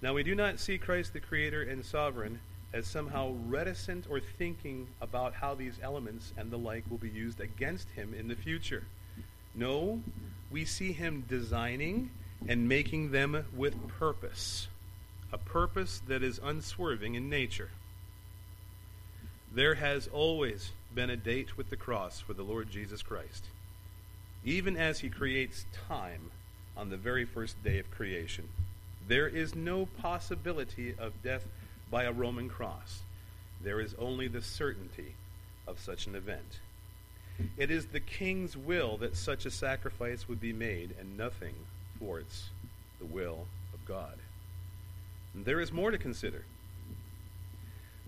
Now, 0.00 0.14
we 0.14 0.22
do 0.22 0.34
not 0.34 0.60
see 0.60 0.78
Christ 0.78 1.12
the 1.12 1.20
Creator 1.20 1.62
and 1.62 1.84
Sovereign 1.84 2.40
as 2.72 2.86
somehow 2.86 3.34
reticent 3.46 4.06
or 4.08 4.20
thinking 4.20 4.86
about 5.00 5.34
how 5.34 5.54
these 5.54 5.78
elements 5.82 6.32
and 6.36 6.50
the 6.50 6.58
like 6.58 6.84
will 6.88 6.98
be 6.98 7.08
used 7.08 7.40
against 7.40 7.90
him 7.90 8.14
in 8.14 8.28
the 8.28 8.36
future. 8.36 8.84
No, 9.54 10.00
we 10.50 10.64
see 10.64 10.92
him 10.92 11.24
designing 11.28 12.10
and 12.46 12.68
making 12.68 13.10
them 13.10 13.44
with 13.54 13.88
purpose, 13.88 14.68
a 15.32 15.38
purpose 15.38 16.00
that 16.06 16.22
is 16.22 16.40
unswerving 16.42 17.14
in 17.14 17.28
nature. 17.28 17.70
There 19.52 19.74
has 19.74 20.08
always 20.08 20.72
been 20.94 21.10
a 21.10 21.16
date 21.16 21.56
with 21.56 21.70
the 21.70 21.76
cross 21.76 22.20
for 22.20 22.34
the 22.34 22.42
Lord 22.42 22.70
Jesus 22.70 23.02
Christ, 23.02 23.46
even 24.44 24.76
as 24.76 25.00
he 25.00 25.08
creates 25.08 25.64
time 25.88 26.30
on 26.76 26.90
the 26.90 26.96
very 26.96 27.24
first 27.24 27.62
day 27.64 27.78
of 27.78 27.90
creation. 27.90 28.48
There 29.08 29.26
is 29.26 29.54
no 29.54 29.86
possibility 29.86 30.94
of 30.98 31.22
death 31.22 31.44
by 31.90 32.04
a 32.04 32.12
Roman 32.12 32.48
cross. 32.48 33.00
There 33.62 33.80
is 33.80 33.94
only 33.98 34.28
the 34.28 34.42
certainty 34.42 35.14
of 35.66 35.80
such 35.80 36.06
an 36.06 36.14
event. 36.14 36.60
It 37.56 37.70
is 37.70 37.86
the 37.86 38.00
king's 38.00 38.56
will 38.56 38.96
that 38.98 39.16
such 39.16 39.46
a 39.46 39.50
sacrifice 39.50 40.28
would 40.28 40.40
be 40.40 40.52
made, 40.52 40.94
and 40.98 41.16
nothing 41.16 41.54
thwarts 41.98 42.50
the 42.98 43.06
will 43.06 43.46
of 43.72 43.84
God. 43.86 44.18
And 45.34 45.44
there 45.44 45.60
is 45.60 45.72
more 45.72 45.90
to 45.90 45.98
consider. 45.98 46.44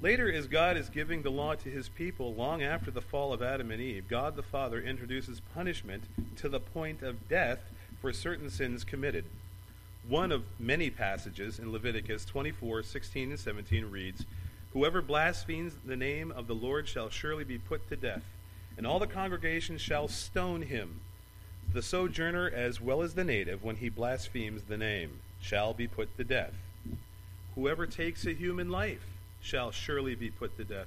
Later, 0.03 0.33
as 0.33 0.47
God 0.47 0.79
is 0.79 0.89
giving 0.89 1.23
the 1.23 1.31
law 1.31 1.55
to 1.55 1.69
his 1.69 1.91
people 1.91 2.33
long 2.35 2.63
after 2.63 2.91
the 2.91 3.03
fall 3.03 3.35
of 3.35 3.43
Adam 3.43 3.71
and 3.71 3.83
Eve, 3.83 4.09
God 4.09 4.35
the 4.35 4.43
Father 4.43 4.81
introduces 4.81 5.43
punishment 5.55 6.05
to 6.37 6.49
the 6.49 6.61
point 6.61 7.03
of 7.03 7.29
death 7.29 7.61
for 8.01 8.13
certain 8.13 8.49
sins 8.49 8.83
committed. 8.83 9.27
One 10.09 10.33
of 10.33 10.45
many 10.59 10.89
passages 10.89 11.59
in 11.59 11.71
Leviticus 11.71 12.25
24, 12.25 12.83
16, 12.83 13.31
and 13.31 13.39
17 13.39 13.91
reads, 13.91 14.25
Whoever 14.73 15.03
blasphemes 15.03 15.75
the 15.85 15.97
name 15.97 16.33
of 16.33 16.47
the 16.47 16.55
Lord 16.55 16.89
shall 16.89 17.11
surely 17.11 17.45
be 17.45 17.59
put 17.59 17.87
to 17.91 17.97
death, 17.97 18.23
and 18.81 18.87
all 18.87 18.99
the 18.99 19.07
congregation 19.07 19.77
shall 19.77 20.09
stone 20.09 20.63
him. 20.63 21.01
The 21.71 21.83
sojourner 21.83 22.51
as 22.51 22.81
well 22.81 23.03
as 23.03 23.13
the 23.13 23.25
native, 23.25 23.63
when 23.63 23.77
he 23.77 23.91
blasphemes 23.91 24.63
the 24.63 24.79
name, 24.79 25.19
shall 25.39 25.75
be 25.75 25.87
put 25.87 26.17
to 26.17 26.25
death. 26.25 26.55
Whoever 27.57 27.87
takes 27.87 28.25
a 28.25 28.33
human 28.33 28.71
life 28.71 29.05
shall 29.43 29.71
surely 29.71 30.15
be 30.15 30.31
put 30.31 30.57
to 30.57 30.65
death. 30.65 30.87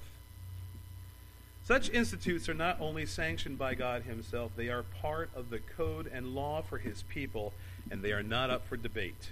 Such 1.62 1.88
institutes 1.88 2.48
are 2.48 2.54
not 2.54 2.80
only 2.80 3.06
sanctioned 3.06 3.58
by 3.58 3.76
God 3.76 4.02
Himself, 4.02 4.50
they 4.56 4.70
are 4.70 4.82
part 4.82 5.30
of 5.32 5.50
the 5.50 5.60
code 5.60 6.10
and 6.12 6.34
law 6.34 6.62
for 6.62 6.78
His 6.78 7.04
people, 7.04 7.52
and 7.92 8.02
they 8.02 8.10
are 8.10 8.24
not 8.24 8.50
up 8.50 8.66
for 8.66 8.76
debate. 8.76 9.30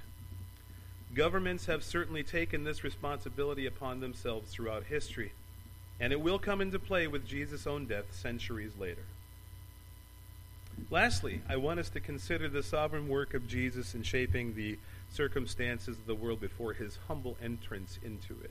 Governments 1.12 1.66
have 1.66 1.82
certainly 1.82 2.22
taken 2.22 2.62
this 2.62 2.84
responsibility 2.84 3.66
upon 3.66 3.98
themselves 3.98 4.52
throughout 4.52 4.84
history, 4.84 5.32
and 6.00 6.12
it 6.12 6.20
will 6.20 6.38
come 6.38 6.60
into 6.60 6.78
play 6.78 7.06
with 7.06 7.26
Jesus' 7.26 7.66
own 7.66 7.86
death 7.86 8.14
centuries 8.14 8.72
later. 8.78 9.04
Lastly, 10.90 11.42
I 11.48 11.56
want 11.56 11.80
us 11.80 11.90
to 11.90 12.00
consider 12.00 12.48
the 12.48 12.62
sovereign 12.62 13.08
work 13.08 13.34
of 13.34 13.46
Jesus 13.46 13.94
in 13.94 14.02
shaping 14.02 14.54
the 14.54 14.78
circumstances 15.10 15.98
of 15.98 16.06
the 16.06 16.14
world 16.14 16.40
before 16.40 16.72
his 16.72 16.98
humble 17.08 17.36
entrance 17.42 17.98
into 18.02 18.34
it. 18.42 18.50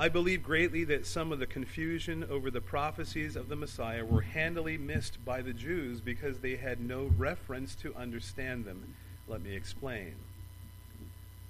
I 0.00 0.08
believe 0.08 0.44
greatly 0.44 0.84
that 0.84 1.06
some 1.06 1.32
of 1.32 1.40
the 1.40 1.46
confusion 1.46 2.24
over 2.30 2.52
the 2.52 2.60
prophecies 2.60 3.34
of 3.34 3.48
the 3.48 3.56
Messiah 3.56 4.04
were 4.04 4.20
handily 4.20 4.78
missed 4.78 5.24
by 5.24 5.42
the 5.42 5.52
Jews 5.52 6.00
because 6.00 6.38
they 6.38 6.54
had 6.54 6.80
no 6.80 7.10
reference 7.18 7.74
to 7.76 7.94
understand 7.96 8.64
them. 8.64 8.94
Let 9.26 9.42
me 9.42 9.56
explain. 9.56 10.14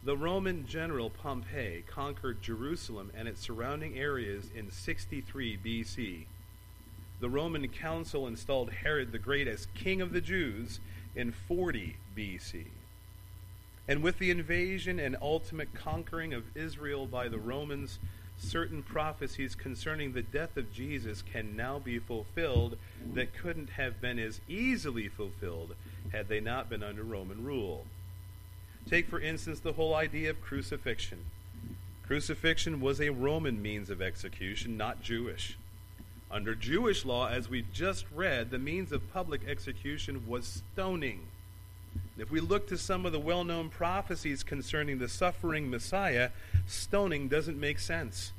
The 0.04 0.16
Roman 0.16 0.64
general 0.64 1.10
Pompey 1.10 1.82
conquered 1.88 2.40
Jerusalem 2.40 3.10
and 3.14 3.26
its 3.26 3.40
surrounding 3.40 3.98
areas 3.98 4.48
in 4.54 4.70
63 4.70 5.58
BC. 5.58 6.26
The 7.20 7.28
Roman 7.28 7.66
council 7.66 8.28
installed 8.28 8.70
Herod 8.70 9.10
the 9.10 9.18
Great 9.18 9.48
as 9.48 9.66
king 9.74 10.00
of 10.00 10.12
the 10.12 10.20
Jews 10.20 10.78
in 11.16 11.32
40 11.32 11.96
BC. 12.16 12.66
And 13.88 14.02
with 14.02 14.18
the 14.18 14.30
invasion 14.30 15.00
and 15.00 15.16
ultimate 15.20 15.74
conquering 15.74 16.32
of 16.32 16.56
Israel 16.56 17.06
by 17.06 17.26
the 17.26 17.38
Romans, 17.38 17.98
certain 18.38 18.84
prophecies 18.84 19.56
concerning 19.56 20.12
the 20.12 20.22
death 20.22 20.56
of 20.56 20.72
Jesus 20.72 21.22
can 21.22 21.56
now 21.56 21.80
be 21.80 21.98
fulfilled 21.98 22.78
that 23.14 23.34
couldn't 23.34 23.70
have 23.70 24.00
been 24.00 24.20
as 24.20 24.40
easily 24.46 25.08
fulfilled 25.08 25.74
had 26.12 26.28
they 26.28 26.38
not 26.38 26.70
been 26.70 26.84
under 26.84 27.02
Roman 27.02 27.42
rule. 27.42 27.84
Take, 28.88 29.08
for 29.08 29.20
instance, 29.20 29.60
the 29.60 29.74
whole 29.74 29.94
idea 29.94 30.30
of 30.30 30.40
crucifixion. 30.40 31.24
Crucifixion 32.06 32.80
was 32.80 33.00
a 33.00 33.10
Roman 33.10 33.60
means 33.60 33.90
of 33.90 34.00
execution, 34.00 34.78
not 34.78 35.02
Jewish. 35.02 35.58
Under 36.30 36.54
Jewish 36.54 37.04
law, 37.04 37.28
as 37.28 37.48
we 37.48 37.64
just 37.72 38.06
read, 38.14 38.50
the 38.50 38.58
means 38.58 38.92
of 38.92 39.12
public 39.12 39.46
execution 39.46 40.26
was 40.26 40.62
stoning. 40.72 41.26
If 42.16 42.30
we 42.30 42.40
look 42.40 42.66
to 42.68 42.78
some 42.78 43.04
of 43.04 43.12
the 43.12 43.18
well 43.18 43.44
known 43.44 43.68
prophecies 43.68 44.42
concerning 44.42 44.98
the 44.98 45.08
suffering 45.08 45.70
Messiah, 45.70 46.30
stoning 46.66 47.28
doesn't 47.28 47.60
make 47.60 47.78
sense, 47.78 48.32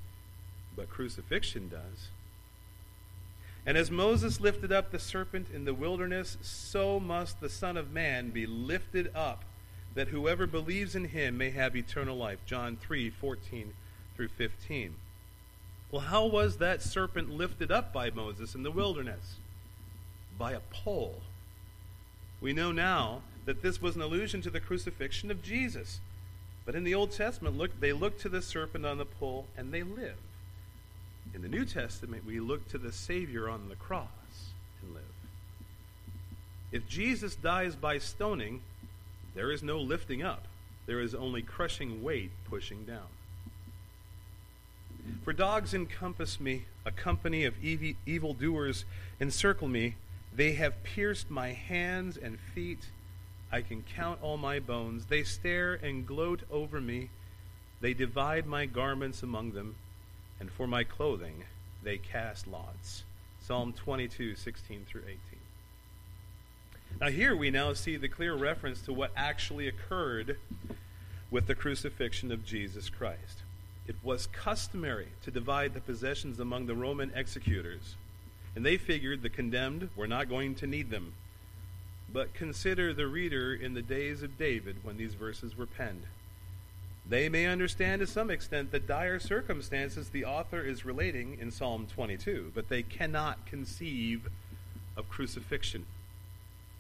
but 0.76 0.90
crucifixion 0.90 1.70
does. 1.70 2.10
And 3.66 3.78
as 3.78 3.92
Moses 3.92 4.40
lifted 4.40 4.72
up 4.72 4.92
the 4.92 5.00
serpent 5.00 5.48
in 5.54 5.66
the 5.66 5.74
wilderness, 5.74 6.38
so 6.42 7.00
must 7.00 7.40
the 7.40 7.50
Son 7.50 7.78
of 7.78 7.92
Man 7.92 8.30
be 8.32 8.46
lifted 8.46 9.12
up, 9.16 9.44
that 9.96 10.10
whoever 10.10 10.48
believes 10.48 10.96
in 10.96 11.06
him 11.06 11.38
may 11.38 11.50
have 11.52 11.76
eternal 11.76 12.16
life. 12.16 12.40
John 12.46 12.78
3 12.78 13.10
14 13.10 13.74
through 14.16 14.28
15. 14.30 14.96
Well, 15.92 16.02
how 16.02 16.26
was 16.26 16.58
that 16.58 16.84
serpent 16.84 17.32
lifted 17.32 17.72
up 17.72 17.92
by 17.92 18.12
Moses 18.12 18.54
in 18.54 18.64
the 18.64 18.72
wilderness? 18.72 19.38
By 20.38 20.52
a 20.52 20.60
pole. 20.60 21.22
We 22.42 22.54
know 22.54 22.72
now 22.72 23.22
that 23.46 23.62
this 23.62 23.82
was 23.82 23.96
an 23.96 24.02
allusion 24.02 24.42
to 24.44 24.50
the 24.50 24.60
crucifixion 24.60 25.32
of 25.32 25.42
Jesus. 25.42 26.00
But 26.66 26.76
in 26.76 26.84
the 26.84 26.94
Old 26.94 27.12
Testament, 27.12 27.58
look, 27.58 27.80
they 27.80 27.94
look 27.94 28.20
to 28.20 28.30
the 28.30 28.42
serpent 28.42 28.86
on 28.86 29.00
the 29.00 29.06
pole 29.06 29.48
and 29.58 29.74
they 29.74 29.82
live. 29.82 30.18
In 31.34 31.42
the 31.42 31.48
New 31.48 31.66
Testament, 31.66 32.26
we 32.26 32.40
look 32.40 32.68
to 32.70 32.78
the 32.78 32.92
Savior 32.92 33.50
on 33.50 33.70
the 33.70 33.76
cross 33.76 34.08
and 34.82 34.94
live. 34.94 35.04
If 36.72 36.88
Jesus 36.88 37.36
dies 37.36 37.76
by 37.76 37.98
stoning, 37.98 38.62
there 39.36 39.52
is 39.52 39.64
no 39.64 39.80
lifting 39.80 40.24
up. 40.24 40.48
There 40.86 41.00
is 41.00 41.14
only 41.14 41.42
crushing 41.42 42.02
weight 42.04 42.32
pushing 42.50 42.84
down. 42.86 43.08
For 45.24 45.34
dogs 45.34 45.74
encompass 45.74 46.40
me, 46.40 46.66
a 46.86 46.92
company 46.92 47.46
of 47.46 47.54
evil 47.64 48.34
doers 48.34 48.86
encircle 49.20 49.68
me. 49.68 49.96
They 50.36 50.54
have 50.54 50.84
pierced 50.84 51.30
my 51.30 51.54
hands 51.54 52.18
and 52.18 52.40
feet. 52.40 52.88
I 53.52 53.62
can 53.62 53.84
count 53.96 54.20
all 54.22 54.38
my 54.38 54.60
bones. 54.60 55.06
They 55.06 55.24
stare 55.24 55.74
and 55.74 56.06
gloat 56.06 56.42
over 56.52 56.80
me. 56.80 57.10
They 57.82 57.94
divide 57.94 58.46
my 58.46 58.66
garments 58.66 59.24
among 59.24 59.52
them, 59.54 59.76
and 60.40 60.52
for 60.52 60.68
my 60.68 60.84
clothing 60.84 61.44
they 61.84 61.98
cast 61.98 62.48
lots. 62.48 63.04
Psalm 63.42 63.74
22, 63.74 64.36
16 64.36 64.86
through 64.88 65.04
18. 65.08 65.20
Now, 67.00 67.10
here 67.10 67.36
we 67.36 67.50
now 67.50 67.74
see 67.74 67.96
the 67.96 68.10
clear 68.10 68.36
reference 68.36 68.82
to 68.82 68.94
what 68.94 69.12
actually 69.16 69.68
occurred 69.68 70.38
with 71.32 71.48
the 71.48 71.56
crucifixion 71.56 72.32
of 72.32 72.46
Jesus 72.46 72.90
Christ. 72.90 73.44
It 73.88 73.96
was 74.04 74.28
customary 74.28 75.08
to 75.24 75.32
divide 75.32 75.74
the 75.74 75.82
possessions 75.82 76.40
among 76.40 76.66
the 76.66 76.76
Roman 76.76 77.12
executors, 77.16 77.96
and 78.56 78.66
they 78.66 78.78
figured 78.78 79.22
the 79.22 79.30
condemned 79.30 79.90
were 79.96 80.08
not 80.08 80.30
going 80.30 80.56
to 80.56 80.68
need 80.68 80.90
them. 80.90 81.14
But 82.12 82.34
consider 82.34 82.94
the 82.94 83.08
reader 83.08 83.54
in 83.54 83.74
the 83.74 83.82
days 83.82 84.22
of 84.24 84.38
David 84.38 84.78
when 84.84 84.98
these 84.98 85.14
verses 85.14 85.58
were 85.58 85.66
penned. 85.66 86.04
They 87.08 87.30
may 87.30 87.48
understand 87.48 88.02
to 88.02 88.08
some 88.08 88.30
extent 88.30 88.72
the 88.72 88.80
dire 88.80 89.20
circumstances 89.20 90.10
the 90.10 90.26
author 90.26 90.62
is 90.62 90.86
relating 90.86 91.40
in 91.40 91.52
Psalm 91.52 91.88
22, 91.92 92.52
but 92.54 92.70
they 92.70 92.84
cannot 92.84 93.46
conceive 93.48 94.30
of 94.96 95.10
crucifixion. 95.10 95.86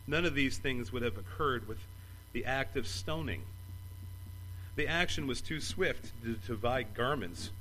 None 0.09 0.25
of 0.25 0.33
these 0.33 0.57
things 0.57 0.91
would 0.91 1.03
have 1.03 1.19
occurred 1.19 1.67
with 1.67 1.77
the 2.33 2.43
act 2.43 2.75
of 2.75 2.87
stoning. 2.87 3.43
The 4.75 4.87
action 4.87 5.27
was 5.27 5.39
too 5.39 5.61
swift 5.61 6.11
to 6.23 6.33
divide 6.47 6.95
garments, 6.95 7.51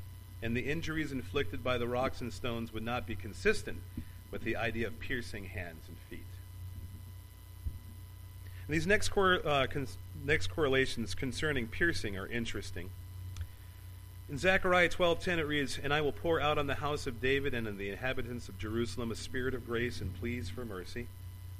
and 0.40 0.56
the 0.56 0.62
injuries 0.62 1.12
inflicted 1.12 1.62
by 1.62 1.76
the 1.76 1.86
rocks 1.86 2.22
and 2.22 2.32
stones 2.32 2.72
would 2.72 2.82
not 2.82 3.06
be 3.06 3.14
consistent 3.14 3.82
with 4.30 4.44
the 4.44 4.56
idea 4.56 4.86
of 4.86 4.98
piercing 4.98 5.44
hands 5.44 5.84
and 5.88 5.98
feet. 6.08 6.24
And 8.66 8.74
these 8.74 8.86
next, 8.86 9.10
cor- 9.10 9.46
uh, 9.46 9.66
next 10.24 10.46
correlations 10.46 11.14
concerning 11.14 11.66
piercing 11.66 12.16
are 12.16 12.26
interesting. 12.26 12.88
In 14.30 14.38
Zechariah 14.38 14.88
12:10 14.88 15.38
it 15.38 15.46
reads, 15.46 15.78
"And 15.78 15.92
I 15.92 16.00
will 16.00 16.12
pour 16.12 16.40
out 16.40 16.56
on 16.56 16.66
the 16.66 16.76
house 16.76 17.06
of 17.06 17.20
David 17.20 17.52
and 17.52 17.68
on 17.68 17.76
the 17.76 17.90
inhabitants 17.90 18.48
of 18.48 18.58
Jerusalem 18.58 19.10
a 19.10 19.16
spirit 19.16 19.54
of 19.54 19.66
grace 19.66 20.00
and 20.00 20.14
pleas 20.14 20.48
for 20.48 20.64
mercy, 20.64 21.08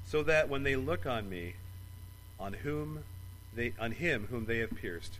so 0.08 0.22
that 0.22 0.48
when 0.48 0.62
they 0.62 0.74
look 0.74 1.04
on 1.04 1.28
me, 1.28 1.54
on 2.40 2.54
whom 2.54 3.04
they 3.54 3.74
on 3.78 3.92
him 3.92 4.26
whom 4.30 4.46
they 4.46 4.58
have 4.58 4.70
pierced, 4.70 5.18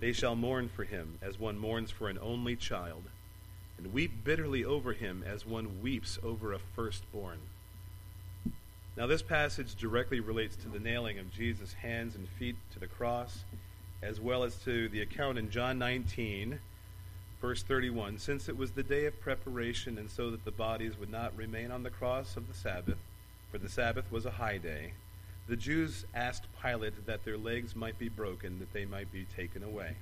they 0.00 0.12
shall 0.12 0.36
mourn 0.36 0.68
for 0.68 0.84
him 0.84 1.18
as 1.22 1.38
one 1.38 1.58
mourns 1.58 1.90
for 1.90 2.08
an 2.08 2.18
only 2.20 2.54
child, 2.54 3.04
and 3.78 3.92
weep 3.92 4.24
bitterly 4.24 4.64
over 4.64 4.92
him 4.92 5.24
as 5.26 5.46
one 5.46 5.80
weeps 5.80 6.18
over 6.22 6.52
a 6.52 6.58
firstborn." 6.58 7.38
Now, 8.96 9.06
this 9.06 9.22
passage 9.22 9.76
directly 9.76 10.20
relates 10.20 10.56
to 10.56 10.68
the 10.68 10.80
nailing 10.80 11.18
of 11.18 11.32
Jesus' 11.32 11.72
hands 11.74 12.14
and 12.14 12.28
feet 12.28 12.56
to 12.72 12.78
the 12.78 12.88
cross, 12.88 13.44
as 14.02 14.20
well 14.20 14.42
as 14.42 14.56
to 14.64 14.88
the 14.88 15.00
account 15.00 15.38
in 15.38 15.50
John 15.50 15.78
19, 15.78 16.58
verse 17.40 17.62
31. 17.62 18.18
Since 18.18 18.48
it 18.48 18.56
was 18.56 18.72
the 18.72 18.82
day 18.82 19.06
of 19.06 19.20
preparation, 19.20 19.96
and 19.96 20.10
so 20.10 20.30
that 20.32 20.44
the 20.44 20.50
bodies 20.50 20.98
would 20.98 21.10
not 21.10 21.36
remain 21.36 21.70
on 21.70 21.84
the 21.84 21.90
cross 21.90 22.36
of 22.36 22.48
the 22.48 22.54
Sabbath, 22.54 22.98
for 23.50 23.58
the 23.58 23.68
Sabbath 23.68 24.10
was 24.10 24.26
a 24.26 24.32
high 24.32 24.58
day, 24.58 24.92
the 25.48 25.56
Jews 25.56 26.04
asked 26.14 26.46
Pilate 26.62 27.06
that 27.06 27.24
their 27.24 27.38
legs 27.38 27.74
might 27.74 27.98
be 27.98 28.08
broken, 28.08 28.58
that 28.58 28.72
they 28.72 28.84
might 28.84 29.10
be 29.10 29.26
taken 29.36 29.62
away. 29.62 29.96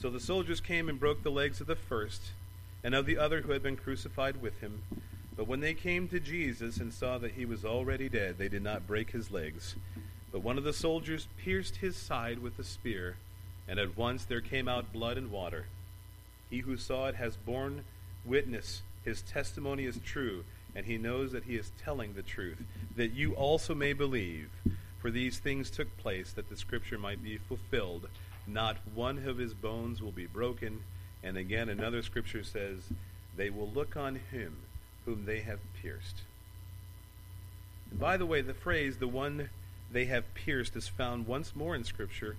So 0.00 0.10
the 0.10 0.18
soldiers 0.18 0.60
came 0.60 0.88
and 0.88 0.98
broke 0.98 1.22
the 1.22 1.30
legs 1.30 1.60
of 1.60 1.68
the 1.68 1.76
first, 1.76 2.32
and 2.82 2.94
of 2.94 3.06
the 3.06 3.18
other 3.18 3.42
who 3.42 3.52
had 3.52 3.62
been 3.62 3.76
crucified 3.76 4.42
with 4.42 4.58
him. 4.60 4.82
But 5.36 5.46
when 5.46 5.60
they 5.60 5.74
came 5.74 6.08
to 6.08 6.18
Jesus 6.18 6.78
and 6.78 6.92
saw 6.92 7.18
that 7.18 7.32
he 7.32 7.44
was 7.44 7.64
already 7.64 8.08
dead, 8.08 8.36
they 8.36 8.48
did 8.48 8.62
not 8.62 8.86
break 8.86 9.12
his 9.12 9.30
legs. 9.30 9.76
But 10.32 10.42
one 10.42 10.58
of 10.58 10.64
the 10.64 10.72
soldiers 10.72 11.28
pierced 11.38 11.76
his 11.76 11.96
side 11.96 12.40
with 12.40 12.58
a 12.58 12.64
spear, 12.64 13.16
and 13.68 13.78
at 13.78 13.96
once 13.96 14.24
there 14.24 14.40
came 14.40 14.66
out 14.66 14.92
blood 14.92 15.16
and 15.16 15.30
water. 15.30 15.66
He 16.50 16.58
who 16.58 16.76
saw 16.76 17.06
it 17.06 17.14
has 17.14 17.36
borne 17.36 17.84
witness. 18.24 18.82
His 19.04 19.22
testimony 19.22 19.84
is 19.84 19.98
true, 20.04 20.44
and 20.74 20.86
he 20.86 20.98
knows 20.98 21.32
that 21.32 21.44
he 21.44 21.56
is 21.56 21.72
telling 21.82 22.14
the 22.14 22.22
truth, 22.22 22.62
that 22.96 23.12
you 23.12 23.34
also 23.34 23.74
may 23.74 23.92
believe. 23.92 24.50
For 25.00 25.10
these 25.10 25.38
things 25.38 25.70
took 25.70 25.96
place 25.98 26.32
that 26.32 26.48
the 26.48 26.56
scripture 26.56 26.98
might 26.98 27.22
be 27.22 27.36
fulfilled. 27.36 28.08
Not 28.46 28.76
one 28.94 29.26
of 29.26 29.38
his 29.38 29.52
bones 29.52 30.00
will 30.00 30.12
be 30.12 30.26
broken. 30.26 30.82
And 31.22 31.36
again, 31.36 31.68
another 31.68 32.02
scripture 32.02 32.44
says, 32.44 32.82
They 33.36 33.50
will 33.50 33.68
look 33.68 33.96
on 33.96 34.20
him 34.30 34.56
whom 35.04 35.24
they 35.24 35.40
have 35.40 35.60
pierced. 35.80 36.22
And 37.90 38.00
by 38.00 38.16
the 38.16 38.26
way, 38.26 38.40
the 38.40 38.54
phrase, 38.54 38.98
the 38.98 39.08
one 39.08 39.50
they 39.90 40.06
have 40.06 40.34
pierced, 40.34 40.76
is 40.76 40.88
found 40.88 41.26
once 41.26 41.54
more 41.54 41.74
in 41.74 41.84
Scripture 41.84 42.36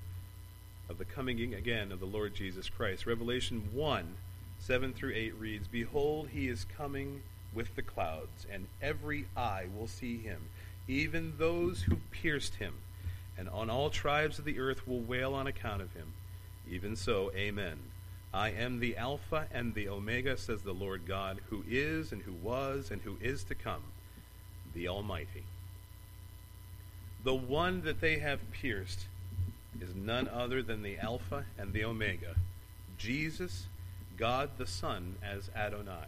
of 0.90 0.98
the 0.98 1.06
coming 1.06 1.54
again 1.54 1.92
of 1.92 2.00
the 2.00 2.06
Lord 2.06 2.34
Jesus 2.34 2.70
Christ. 2.70 3.06
Revelation 3.06 3.70
1 3.74 4.16
7 4.60 4.94
through 4.94 5.14
8 5.14 5.36
reads, 5.36 5.68
Behold, 5.68 6.30
he 6.32 6.48
is 6.48 6.66
coming 6.66 7.22
with 7.54 7.76
the 7.76 7.82
clouds, 7.82 8.45
and 8.51 8.68
every 8.82 9.26
eye 9.36 9.66
will 9.78 9.88
see 9.88 10.18
him, 10.18 10.41
even 10.88 11.34
those 11.38 11.84
who 11.84 11.97
pierced 12.12 12.56
him. 12.56 12.76
And 13.38 13.49
on 13.49 13.70
all 13.70 13.89
tribes 13.89 14.39
of 14.39 14.45
the 14.45 14.60
earth 14.60 14.88
will 14.88 14.99
wail 14.99 15.34
on 15.34 15.47
account 15.47 15.82
of 15.82 15.93
him. 15.93 16.14
Even 16.70 16.95
so, 16.95 17.32
Amen. 17.36 17.78
I 18.34 18.49
am 18.49 18.80
the 18.80 18.97
Alpha 18.97 19.47
and 19.54 19.76
the 19.76 19.89
Omega, 19.89 20.38
says 20.38 20.62
the 20.62 20.74
Lord 20.74 21.06
God, 21.06 21.39
who 21.49 21.64
is 21.70 22.12
and 22.12 22.22
who 22.24 22.34
was 22.34 22.89
and 22.89 23.01
who 23.01 23.18
is 23.22 23.43
to 23.45 23.56
come, 23.56 23.84
the 24.74 24.88
Almighty. 24.88 25.43
The 27.24 27.36
one 27.36 27.84
that 27.84 28.01
they 28.01 28.20
have 28.20 28.51
pierced 28.51 29.06
is 29.80 29.93
none 29.95 30.28
other 30.28 30.64
than 30.64 30.82
the 30.82 30.97
Alpha 30.97 31.45
and 31.58 31.74
the 31.74 31.84
Omega, 31.86 32.36
Jesus, 32.97 33.68
God 34.18 34.51
the 34.58 34.68
Son, 34.68 35.16
as 35.24 35.49
Adonai. 35.56 36.08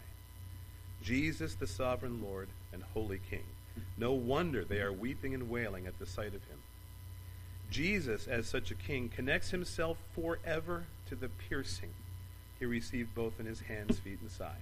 Jesus, 1.05 1.53
the 1.53 1.67
sovereign 1.67 2.19
Lord 2.23 2.49
and 2.73 2.81
holy 2.95 3.19
King. 3.29 3.43
No 3.95 4.13
wonder 4.13 4.65
they 4.65 4.81
are 4.81 4.91
weeping 4.91 5.35
and 5.35 5.51
wailing 5.51 5.85
at 5.85 5.99
the 5.99 6.05
sight 6.07 6.33
of 6.33 6.43
him. 6.45 6.57
Jesus, 7.69 8.27
as 8.27 8.47
such 8.47 8.71
a 8.71 8.75
king, 8.75 9.09
connects 9.09 9.51
himself 9.51 9.97
forever 10.15 10.85
to 11.07 11.15
the 11.15 11.29
piercing 11.29 11.93
he 12.57 12.65
received 12.65 13.13
both 13.13 13.39
in 13.39 13.45
his 13.45 13.59
hands, 13.61 13.99
feet, 13.99 14.19
and 14.21 14.31
side. 14.31 14.55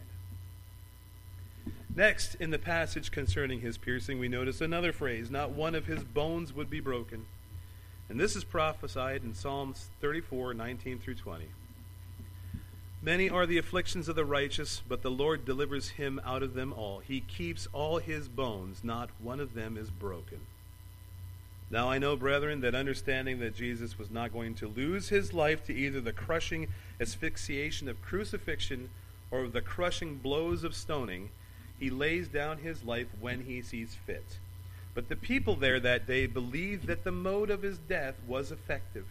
Next, 1.95 2.35
in 2.35 2.49
the 2.49 2.59
passage 2.59 3.11
concerning 3.11 3.61
his 3.61 3.77
piercing, 3.77 4.19
we 4.19 4.27
notice 4.27 4.59
another 4.59 4.91
phrase 4.91 5.29
not 5.29 5.51
one 5.51 5.75
of 5.75 5.85
his 5.85 6.03
bones 6.03 6.51
would 6.51 6.69
be 6.69 6.79
broken. 6.79 7.25
And 8.09 8.19
this 8.19 8.35
is 8.35 8.43
prophesied 8.43 9.23
in 9.23 9.33
Psalms 9.33 9.89
34 10.01 10.55
19 10.55 10.99
through 10.99 11.15
20. 11.15 11.45
Many 13.05 13.29
are 13.29 13.45
the 13.45 13.57
afflictions 13.57 14.07
of 14.07 14.15
the 14.15 14.23
righteous, 14.23 14.81
but 14.87 15.01
the 15.01 15.11
Lord 15.11 15.43
delivers 15.43 15.89
him 15.89 16.21
out 16.23 16.41
of 16.41 16.53
them 16.53 16.71
all. 16.71 16.99
He 16.99 17.19
keeps 17.19 17.67
all 17.73 17.97
his 17.97 18.29
bones, 18.29 18.79
not 18.81 19.09
one 19.19 19.41
of 19.41 19.55
them 19.55 19.75
is 19.75 19.89
broken. 19.89 20.39
Now 21.69 21.91
I 21.91 21.97
know, 21.97 22.15
brethren, 22.15 22.61
that 22.61 22.73
understanding 22.73 23.39
that 23.39 23.57
Jesus 23.57 23.99
was 23.99 24.09
not 24.09 24.31
going 24.31 24.55
to 24.55 24.69
lose 24.69 25.09
his 25.09 25.33
life 25.33 25.65
to 25.65 25.75
either 25.75 25.99
the 25.99 26.13
crushing 26.13 26.69
asphyxiation 27.01 27.89
of 27.89 28.01
crucifixion 28.01 28.89
or 29.31 29.49
the 29.49 29.59
crushing 29.59 30.15
blows 30.15 30.63
of 30.63 30.73
stoning, 30.73 31.29
he 31.77 31.89
lays 31.89 32.29
down 32.29 32.59
his 32.59 32.85
life 32.85 33.07
when 33.19 33.41
he 33.41 33.61
sees 33.61 33.97
fit. 34.05 34.37
But 34.93 35.09
the 35.09 35.17
people 35.17 35.57
there 35.57 35.81
that 35.81 36.07
day 36.07 36.25
believed 36.25 36.87
that 36.87 37.03
the 37.03 37.11
mode 37.11 37.49
of 37.49 37.63
his 37.63 37.79
death 37.79 38.15
was 38.25 38.49
effective. 38.49 39.07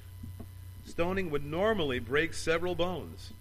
Stoning 0.87 1.31
would 1.31 1.45
normally 1.45 1.99
break 1.99 2.33
several 2.33 2.75
bones, 2.75 3.33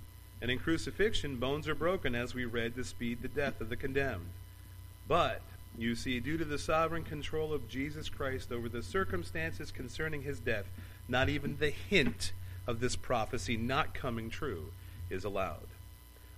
and 0.42 0.50
in 0.50 0.58
crucifixion, 0.58 1.38
bones 1.38 1.68
are 1.68 1.76
broken, 1.76 2.16
as 2.16 2.34
we 2.34 2.46
read, 2.46 2.76
to 2.76 2.84
speed 2.84 3.22
the 3.22 3.28
death 3.28 3.62
of 3.62 3.70
the 3.70 3.76
condemned. 3.76 4.30
But, 5.08 5.42
you 5.78 5.96
see, 5.96 6.20
due 6.20 6.38
to 6.38 6.46
the 6.46 6.58
sovereign 6.58 7.04
control 7.04 7.54
of 7.54 7.70
Jesus 7.70 8.10
Christ 8.10 8.52
over 8.52 8.68
the 8.68 8.82
circumstances 8.82 9.72
concerning 9.72 10.24
his 10.24 10.40
death, 10.40 10.66
not 11.08 11.30
even 11.30 11.58
the 11.58 11.70
hint 11.70 12.32
of 12.66 12.80
this 12.80 12.96
prophecy 12.96 13.56
not 13.56 13.94
coming 13.94 14.30
true 14.30 14.72
is 15.10 15.24
allowed. 15.24 15.68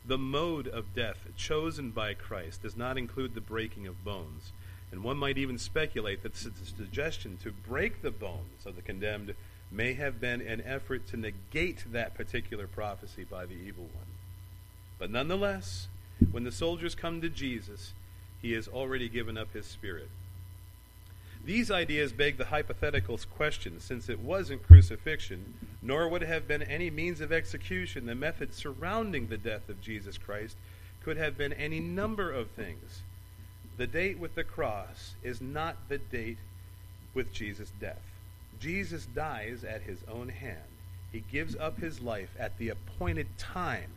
The 0.06 0.18
mode 0.18 0.68
of 0.68 0.94
death 0.94 1.28
chosen 1.38 1.92
by 1.92 2.14
Christ 2.14 2.64
does 2.64 2.76
not 2.76 2.98
include 2.98 3.36
the 3.36 3.42
breaking 3.42 3.88
of 3.88 4.04
bones, 4.04 4.52
and 4.92 5.02
one 5.02 5.18
might 5.18 5.38
even 5.38 5.58
speculate 5.58 6.24
that 6.24 6.34
the 6.34 6.52
suggestion 6.66 7.38
to 7.44 7.52
break 7.52 8.02
the 8.02 8.12
bones 8.12 8.66
of 8.66 8.76
the 8.76 8.82
condemned 8.82 9.34
may 9.74 9.94
have 9.94 10.22
been 10.22 10.42
an 10.42 10.62
effort 10.66 11.08
to 11.08 11.18
negate 11.18 11.92
that 11.92 12.14
particular 12.14 12.68
prophecy 12.68 13.24
by 13.24 13.46
the 13.46 13.56
evil 13.56 13.86
one. 13.86 14.06
But 15.00 15.10
nonetheless, 15.10 15.88
when 16.32 16.44
the 16.44 16.52
soldiers 16.52 16.96
come 16.96 17.22
to 17.22 17.30
Jesus, 17.30 17.94
he 18.42 18.54
has 18.54 18.68
already 18.68 19.10
given 19.10 19.38
up 19.38 19.54
his 19.54 19.66
spirit. 19.66 20.10
These 21.46 21.72
ideas 21.72 22.14
beg 22.14 22.38
the 22.38 22.46
hypothetical 22.46 23.20
question 23.36 23.82
since 23.82 24.08
it 24.08 24.20
wasn't 24.20 24.66
crucifixion, 24.66 25.56
nor 25.82 26.08
would 26.08 26.22
it 26.22 26.28
have 26.28 26.48
been 26.48 26.64
any 26.64 26.90
means 26.90 27.20
of 27.20 27.34
execution, 27.34 28.06
the 28.06 28.16
method 28.16 28.54
surrounding 28.54 29.28
the 29.28 29.38
death 29.38 29.68
of 29.68 29.82
Jesus 29.82 30.18
Christ 30.18 30.56
could 31.04 31.18
have 31.18 31.38
been 31.38 31.52
any 31.52 31.82
number 31.82 32.32
of 32.32 32.52
things. 32.52 33.02
The 33.76 33.88
date 33.88 34.20
with 34.20 34.36
the 34.36 34.44
cross 34.44 35.16
is 35.22 35.42
not 35.42 35.76
the 35.90 35.98
date 35.98 36.38
with 37.14 37.34
Jesus' 37.34 37.72
death. 37.82 38.13
Jesus 38.64 39.06
dies 39.06 39.66
at 39.66 39.82
his 39.82 40.00
own 40.10 40.30
hand. 40.30 40.58
He 41.12 41.20
gives 41.20 41.54
up 41.56 41.80
his 41.80 42.00
life 42.00 42.34
at 42.40 42.58
the 42.58 42.70
appointed 42.70 43.28
time 43.38 43.92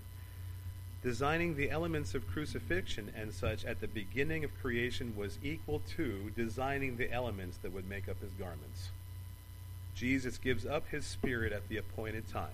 Designing 1.06 1.54
the 1.54 1.70
elements 1.70 2.16
of 2.16 2.26
crucifixion 2.26 3.12
and 3.16 3.32
such 3.32 3.64
at 3.64 3.80
the 3.80 3.86
beginning 3.86 4.42
of 4.42 4.60
creation 4.60 5.14
was 5.16 5.38
equal 5.40 5.80
to 5.94 6.32
designing 6.34 6.96
the 6.96 7.12
elements 7.12 7.58
that 7.58 7.72
would 7.72 7.88
make 7.88 8.08
up 8.08 8.20
his 8.20 8.32
garments. 8.32 8.88
Jesus 9.94 10.36
gives 10.36 10.66
up 10.66 10.88
his 10.88 11.06
spirit 11.06 11.52
at 11.52 11.68
the 11.68 11.76
appointed 11.76 12.28
time. 12.28 12.48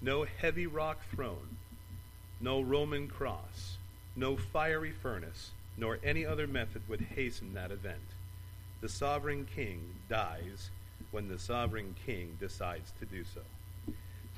No 0.00 0.24
heavy 0.24 0.68
rock 0.68 1.00
thrown, 1.10 1.56
no 2.40 2.60
Roman 2.60 3.08
cross, 3.08 3.78
no 4.14 4.36
fiery 4.36 4.92
furnace, 4.92 5.50
nor 5.76 5.98
any 6.04 6.24
other 6.24 6.46
method 6.46 6.82
would 6.88 7.00
hasten 7.00 7.54
that 7.54 7.72
event. 7.72 8.14
The 8.80 8.88
sovereign 8.88 9.44
king 9.44 9.80
dies 10.08 10.70
when 11.10 11.28
the 11.28 11.38
sovereign 11.38 11.94
king 12.06 12.36
decides 12.38 12.92
to 12.98 13.06
do 13.06 13.24
so. 13.24 13.40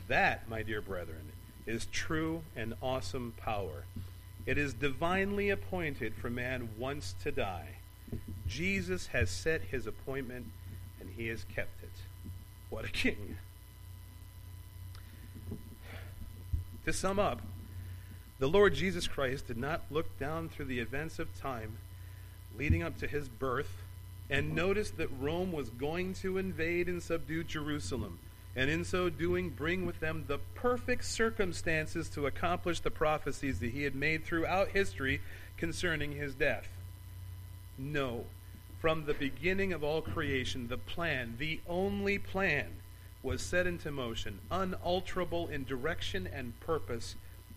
That, 0.08 0.48
my 0.48 0.62
dear 0.62 0.80
brethren, 0.80 1.32
is 1.66 1.86
true 1.86 2.42
and 2.56 2.74
awesome 2.82 3.34
power. 3.36 3.84
It 4.46 4.58
is 4.58 4.74
divinely 4.74 5.50
appointed 5.50 6.14
for 6.14 6.28
man 6.28 6.70
once 6.76 7.14
to 7.22 7.30
die. 7.30 7.76
Jesus 8.48 9.08
has 9.08 9.30
set 9.30 9.62
his 9.62 9.86
appointment 9.86 10.46
and 11.00 11.10
he 11.10 11.28
has 11.28 11.44
kept 11.44 11.82
it. 11.82 11.90
What 12.68 12.84
a 12.84 12.88
king. 12.88 13.36
To 16.84 16.92
sum 16.92 17.18
up, 17.18 17.40
the 18.40 18.48
Lord 18.48 18.74
Jesus 18.74 19.06
Christ 19.06 19.46
did 19.46 19.56
not 19.56 19.82
look 19.88 20.18
down 20.18 20.48
through 20.48 20.64
the 20.64 20.80
events 20.80 21.20
of 21.20 21.38
time 21.40 21.78
leading 22.58 22.82
up 22.82 22.98
to 22.98 23.06
his 23.06 23.28
birth 23.28 23.81
and 24.32 24.54
noticed 24.54 24.96
that 24.96 25.10
Rome 25.20 25.52
was 25.52 25.68
going 25.68 26.14
to 26.14 26.38
invade 26.38 26.88
and 26.88 27.02
subdue 27.02 27.44
Jerusalem, 27.44 28.18
and 28.56 28.70
in 28.70 28.82
so 28.82 29.10
doing 29.10 29.50
bring 29.50 29.84
with 29.84 30.00
them 30.00 30.24
the 30.26 30.38
perfect 30.54 31.04
circumstances 31.04 32.08
to 32.08 32.26
accomplish 32.26 32.80
the 32.80 32.90
prophecies 32.90 33.60
that 33.60 33.72
he 33.72 33.82
had 33.82 33.94
made 33.94 34.24
throughout 34.24 34.68
history 34.68 35.20
concerning 35.58 36.12
his 36.12 36.34
death. 36.34 36.66
No, 37.76 38.24
from 38.80 39.04
the 39.04 39.12
beginning 39.14 39.74
of 39.74 39.84
all 39.84 40.00
creation, 40.00 40.68
the 40.68 40.78
plan, 40.78 41.34
the 41.38 41.60
only 41.68 42.18
plan, 42.18 42.68
was 43.22 43.42
set 43.42 43.66
into 43.66 43.90
motion, 43.90 44.38
unalterable 44.50 45.48
in 45.48 45.64
direction 45.64 46.26
and 46.26 46.58
purpose. 46.60 47.16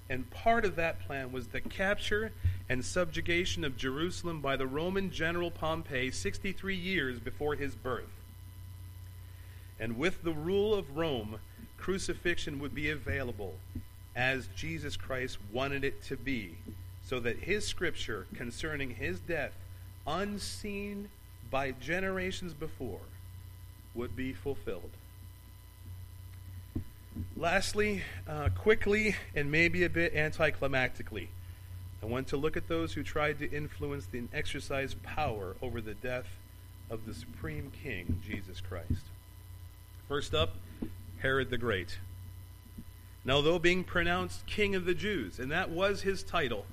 And 0.09 0.29
part 0.29 0.65
of 0.65 0.75
that 0.75 1.05
plan 1.05 1.31
was 1.31 1.47
the 1.47 1.61
capture 1.61 2.31
and 2.69 2.85
subjugation 2.85 3.63
of 3.63 3.77
Jerusalem 3.77 4.39
by 4.39 4.55
the 4.55 4.67
Roman 4.67 5.11
general 5.11 5.49
Pompey 5.49 6.11
63 6.11 6.75
years 6.75 7.19
before 7.19 7.55
his 7.55 7.75
birth. 7.75 8.03
And 9.79 9.97
with 9.97 10.23
the 10.23 10.33
rule 10.33 10.73
of 10.73 10.95
Rome, 10.95 11.39
crucifixion 11.77 12.59
would 12.59 12.73
be 12.73 12.89
available 12.89 13.55
as 14.15 14.47
Jesus 14.55 14.95
Christ 14.95 15.37
wanted 15.51 15.83
it 15.83 16.01
to 16.03 16.15
be, 16.15 16.55
so 17.03 17.19
that 17.19 17.39
his 17.39 17.67
scripture 17.67 18.27
concerning 18.35 18.91
his 18.91 19.19
death, 19.19 19.53
unseen 20.07 21.09
by 21.51 21.71
generations 21.71 22.53
before, 22.53 23.01
would 23.93 24.15
be 24.15 24.33
fulfilled. 24.33 24.91
Lastly, 27.37 28.03
uh, 28.27 28.49
quickly 28.57 29.15
and 29.33 29.49
maybe 29.49 29.83
a 29.83 29.89
bit 29.89 30.13
anticlimactically, 30.13 31.27
I 32.03 32.07
want 32.07 32.27
to 32.27 32.37
look 32.37 32.57
at 32.57 32.67
those 32.67 32.93
who 32.93 33.03
tried 33.03 33.39
to 33.39 33.49
influence 33.49 34.07
and 34.11 34.27
exercise 34.33 34.95
power 35.01 35.55
over 35.61 35.79
the 35.79 35.93
death 35.93 36.27
of 36.89 37.05
the 37.05 37.13
supreme 37.13 37.71
king, 37.83 38.21
Jesus 38.25 38.61
Christ. 38.61 39.05
First 40.07 40.33
up, 40.33 40.55
Herod 41.19 41.49
the 41.49 41.57
Great. 41.57 41.97
Now, 43.23 43.41
though 43.41 43.59
being 43.59 43.83
pronounced 43.83 44.45
king 44.45 44.75
of 44.75 44.85
the 44.85 44.93
Jews, 44.93 45.39
and 45.39 45.51
that 45.51 45.71
was 45.71 46.01
his 46.01 46.21
title 46.21 46.65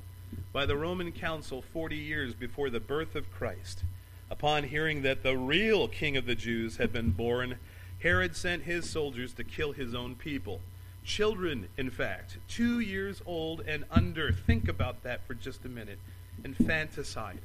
by 0.52 0.66
the 0.66 0.76
Roman 0.76 1.12
council 1.12 1.62
40 1.72 1.96
years 1.96 2.34
before 2.34 2.68
the 2.68 2.80
birth 2.80 3.14
of 3.14 3.32
Christ, 3.32 3.84
upon 4.30 4.64
hearing 4.64 5.02
that 5.02 5.22
the 5.22 5.36
real 5.36 5.88
king 5.88 6.16
of 6.16 6.26
the 6.26 6.34
Jews 6.34 6.76
had 6.76 6.92
been 6.92 7.10
born, 7.12 7.58
Herod 8.02 8.34
sent 8.34 8.64
his 8.64 8.90
soldiers 8.90 9.32
to 9.34 9.44
kill 9.44 9.72
his 9.72 9.94
own 9.94 10.16
people. 10.16 10.60
Children, 11.04 11.68
in 11.76 11.90
fact, 11.90 12.38
two 12.48 12.80
years 12.80 13.22
old 13.26 13.60
and 13.60 13.84
under. 13.90 14.32
Think 14.32 14.68
about 14.68 15.02
that 15.04 15.24
for 15.26 15.34
just 15.34 15.64
a 15.64 15.68
minute. 15.68 15.98
Infanticide. 16.44 17.42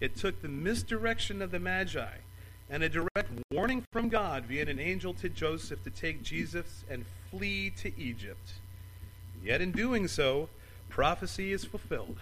It 0.00 0.16
took 0.16 0.42
the 0.42 0.48
misdirection 0.48 1.40
of 1.40 1.50
the 1.50 1.58
Magi 1.58 2.16
and 2.68 2.82
a 2.82 2.88
direct 2.88 3.30
warning 3.50 3.84
from 3.92 4.08
God 4.08 4.44
via 4.44 4.66
an 4.66 4.78
angel 4.78 5.14
to 5.14 5.28
Joseph 5.28 5.82
to 5.84 5.90
take 5.90 6.22
Jesus 6.22 6.84
and 6.90 7.06
flee 7.30 7.70
to 7.78 7.98
Egypt. 7.98 8.54
Yet 9.42 9.62
in 9.62 9.72
doing 9.72 10.08
so, 10.08 10.48
prophecy 10.90 11.52
is 11.52 11.64
fulfilled. 11.64 12.18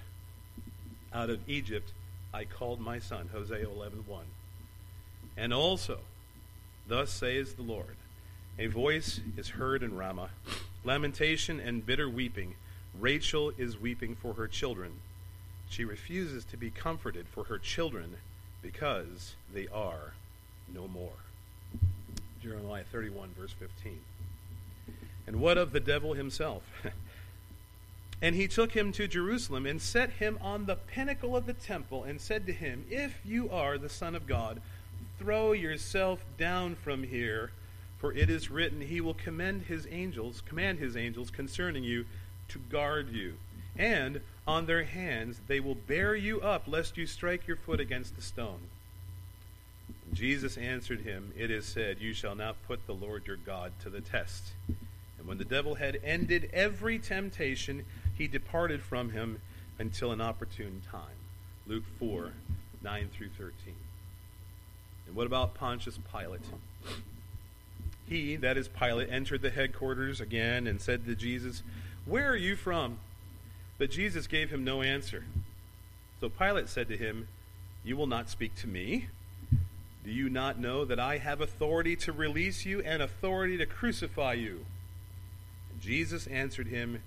Out 1.13 1.31
of 1.31 1.49
Egypt 1.49 1.93
I 2.33 2.45
called 2.45 2.81
my 2.81 2.99
son, 2.99 3.31
Hosea 3.33 3.67
11:1. 3.67 4.27
And 5.37 5.53
also, 5.53 6.01
Thus 6.87 7.11
says 7.11 7.55
the 7.55 7.63
Lord 7.63 7.97
A 8.59 8.67
voice 8.67 9.21
is 9.37 9.51
heard 9.51 9.83
in 9.83 9.97
Ramah, 9.97 10.31
lamentation 10.85 11.61
and 11.61 11.85
bitter 11.85 12.09
weeping. 12.09 12.55
Rachel 12.99 13.53
is 13.59 13.81
weeping 13.81 14.15
for 14.15 14.35
her 14.35 14.47
children. 14.47 14.93
She 15.69 15.85
refuses 15.85 16.45
to 16.47 16.57
be 16.57 16.71
comforted 16.71 17.27
for 17.27 17.45
her 17.45 17.59
children 17.59 18.17
because 18.63 19.35
they 19.53 19.67
are 19.69 20.15
no 20.73 20.87
more. 20.87 21.25
Jeremiah 22.43 22.85
31, 22.93 23.31
verse 23.39 23.53
15. 23.53 23.99
And 25.27 25.41
what 25.41 25.59
of 25.59 25.73
the 25.73 25.81
devil 25.81 26.13
himself? 26.13 26.63
and 28.23 28.35
he 28.35 28.47
took 28.47 28.73
him 28.73 28.93
to 28.93 29.09
Jerusalem 29.09 29.67
and 29.67 29.81
set 29.81 30.11
him 30.11 30.39
on 30.41 30.67
the 30.67 30.77
pinnacle 30.77 31.37
of 31.37 31.47
the 31.47 31.55
temple 31.55 32.05
and 32.05 32.21
said 32.21 32.47
to 32.47 32.53
him, 32.53 32.85
If 32.91 33.19
you 33.25 33.51
are 33.51 33.79
the 33.79 33.89
Son 33.89 34.15
of 34.15 34.27
God, 34.27 34.61
Throw 35.19 35.53
yourself 35.53 36.25
down 36.39 36.75
from 36.75 37.03
here, 37.03 37.53
for 37.99 38.13
it 38.13 38.29
is 38.29 38.51
written, 38.51 38.81
He 38.81 39.01
will 39.01 39.15
commend 39.15 39.63
His 39.63 39.87
angels, 39.91 40.43
command 40.47 40.79
His 40.79 40.97
angels 40.97 41.31
concerning 41.31 41.85
you 41.85 42.05
to 42.49 42.59
guard 42.59 43.11
you. 43.11 43.35
And 43.77 44.21
on 44.47 44.67
their 44.67 44.85
hands 44.85 45.41
they 45.47 45.61
will 45.61 45.75
bear 45.75 46.15
you 46.15 46.41
up, 46.41 46.65
lest 46.67 46.97
you 46.97 47.07
strike 47.07 47.47
your 47.47 47.57
foot 47.57 47.81
against 47.81 48.19
a 48.19 48.23
stone. 48.23 48.61
Jesus 50.13 50.57
answered 50.57 51.01
him, 51.01 51.33
It 51.37 51.51
is 51.51 51.67
said, 51.67 52.01
You 52.01 52.13
shall 52.13 52.35
not 52.35 52.63
put 52.67 52.87
the 52.87 52.95
Lord 52.95 53.27
your 53.27 53.37
God 53.37 53.73
to 53.83 53.91
the 53.91 54.01
test. 54.01 54.53
And 55.19 55.27
when 55.27 55.39
the 55.39 55.45
devil 55.45 55.75
had 55.75 55.99
ended 56.05 56.51
every 56.53 56.99
temptation, 56.99 57.85
he 58.15 58.29
departed 58.29 58.83
from 58.83 59.11
him 59.11 59.41
until 59.79 60.13
an 60.13 60.21
opportune 60.21 60.83
time. 60.91 61.17
Luke 61.67 61.85
4 61.99 62.33
9 62.83 63.09
through 63.17 63.31
13. 63.31 63.75
What 65.15 65.29
about 65.29 65.55
Pontius 65.55 65.99
Pilate? 66.13 66.41
He, 68.09 68.35
that 68.37 68.57
is 68.57 68.67
Pilate, 68.67 69.09
entered 69.11 69.43
the 69.43 69.51
headquarters 69.51 70.21
again 70.21 70.67
and 70.67 70.81
said 70.81 71.07
to 71.07 71.15
Jesus, 71.15 71.63
Where 72.05 72.29
are 72.29 72.37
you 72.37 72.57
from? 72.57 72.99
But 73.79 73.93
Jesus 73.93 74.27
gave 74.27 74.51
him 74.51 74.65
no 74.65 74.83
answer. 74.83 75.25
So 76.21 76.29
Pilate 76.29 76.69
said 76.69 76.89
to 76.89 76.97
him, 76.97 77.29
You 77.85 77.97
will 77.97 78.09
not 78.09 78.29
speak 78.29 78.57
to 78.57 78.67
me? 78.67 79.07
Do 80.05 80.11
you 80.11 80.29
not 80.29 80.59
know 80.59 80.85
that 80.85 80.99
I 80.99 81.19
have 81.19 81.41
authority 81.41 81.95
to 81.97 82.13
release 82.13 82.67
you 82.67 82.81
and 82.83 83.01
authority 83.01 83.57
to 83.59 83.67
crucify 83.67 84.35
you? 84.35 84.67
Jesus 85.81 86.27
answered 86.27 86.67
him, 86.67 87.03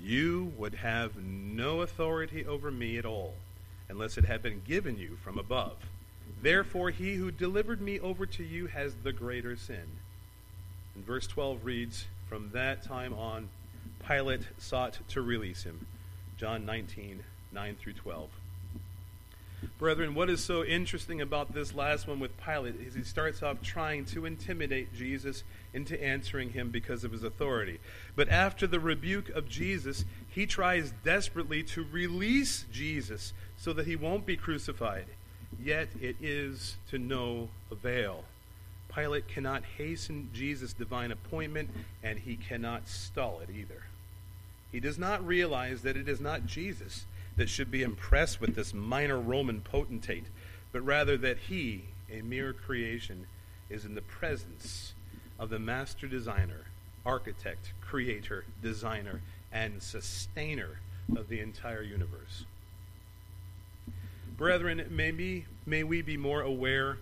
You 0.00 0.52
would 0.56 0.76
have 0.76 1.16
no 1.16 1.82
authority 1.82 2.46
over 2.46 2.70
me 2.70 2.98
at 2.98 3.04
all, 3.04 3.34
unless 3.88 4.16
it 4.16 4.26
had 4.26 4.42
been 4.42 4.62
given 4.64 4.96
you 4.96 5.18
from 5.22 5.38
above. 5.38 5.76
Therefore, 6.42 6.90
he 6.90 7.14
who 7.14 7.30
delivered 7.30 7.80
me 7.80 8.00
over 8.00 8.26
to 8.26 8.42
you 8.42 8.66
has 8.66 8.94
the 8.96 9.12
greater 9.12 9.56
sin. 9.56 9.86
And 10.96 11.06
verse 11.06 11.28
12 11.28 11.64
reads 11.64 12.06
From 12.28 12.50
that 12.52 12.82
time 12.82 13.14
on, 13.14 13.48
Pilate 14.06 14.42
sought 14.58 14.98
to 15.10 15.22
release 15.22 15.62
him. 15.62 15.86
John 16.36 16.66
19, 16.66 17.22
9 17.52 17.76
through 17.76 17.92
12. 17.92 18.28
Brethren, 19.78 20.16
what 20.16 20.28
is 20.28 20.42
so 20.42 20.64
interesting 20.64 21.20
about 21.20 21.54
this 21.54 21.72
last 21.72 22.08
one 22.08 22.18
with 22.18 22.36
Pilate 22.44 22.80
is 22.80 22.94
he 22.94 23.04
starts 23.04 23.44
off 23.44 23.62
trying 23.62 24.04
to 24.06 24.26
intimidate 24.26 24.92
Jesus 24.92 25.44
into 25.72 26.02
answering 26.02 26.50
him 26.50 26.70
because 26.70 27.04
of 27.04 27.12
his 27.12 27.22
authority. 27.22 27.78
But 28.16 28.28
after 28.28 28.66
the 28.66 28.80
rebuke 28.80 29.28
of 29.28 29.48
Jesus, 29.48 30.04
he 30.28 30.46
tries 30.46 30.92
desperately 31.04 31.62
to 31.64 31.86
release 31.92 32.64
Jesus 32.72 33.32
so 33.56 33.72
that 33.72 33.86
he 33.86 33.94
won't 33.94 34.26
be 34.26 34.36
crucified 34.36 35.06
yet 35.60 35.88
it 36.00 36.16
is 36.20 36.76
to 36.90 36.98
no 36.98 37.48
avail. 37.70 38.24
Pilate 38.94 39.26
cannot 39.28 39.62
hasten 39.78 40.28
Jesus' 40.32 40.72
divine 40.72 41.10
appointment, 41.10 41.70
and 42.02 42.18
he 42.18 42.36
cannot 42.36 42.88
stall 42.88 43.40
it 43.40 43.48
either. 43.50 43.84
He 44.70 44.80
does 44.80 44.98
not 44.98 45.26
realize 45.26 45.82
that 45.82 45.96
it 45.96 46.08
is 46.08 46.20
not 46.20 46.46
Jesus 46.46 47.04
that 47.36 47.48
should 47.48 47.70
be 47.70 47.82
impressed 47.82 48.40
with 48.40 48.54
this 48.54 48.74
minor 48.74 49.18
Roman 49.18 49.60
potentate, 49.60 50.26
but 50.72 50.84
rather 50.84 51.16
that 51.18 51.38
he, 51.38 51.84
a 52.10 52.22
mere 52.22 52.52
creation, 52.52 53.26
is 53.70 53.84
in 53.84 53.94
the 53.94 54.02
presence 54.02 54.92
of 55.38 55.50
the 55.50 55.58
master 55.58 56.06
designer, 56.06 56.66
architect, 57.04 57.72
creator, 57.80 58.44
designer, 58.62 59.20
and 59.50 59.82
sustainer 59.82 60.80
of 61.16 61.28
the 61.28 61.40
entire 61.40 61.82
universe. 61.82 62.44
Brethren, 64.42 64.84
maybe 64.90 65.44
may 65.66 65.84
we 65.84 66.02
be 66.02 66.16
more 66.16 66.40
aware 66.40 66.98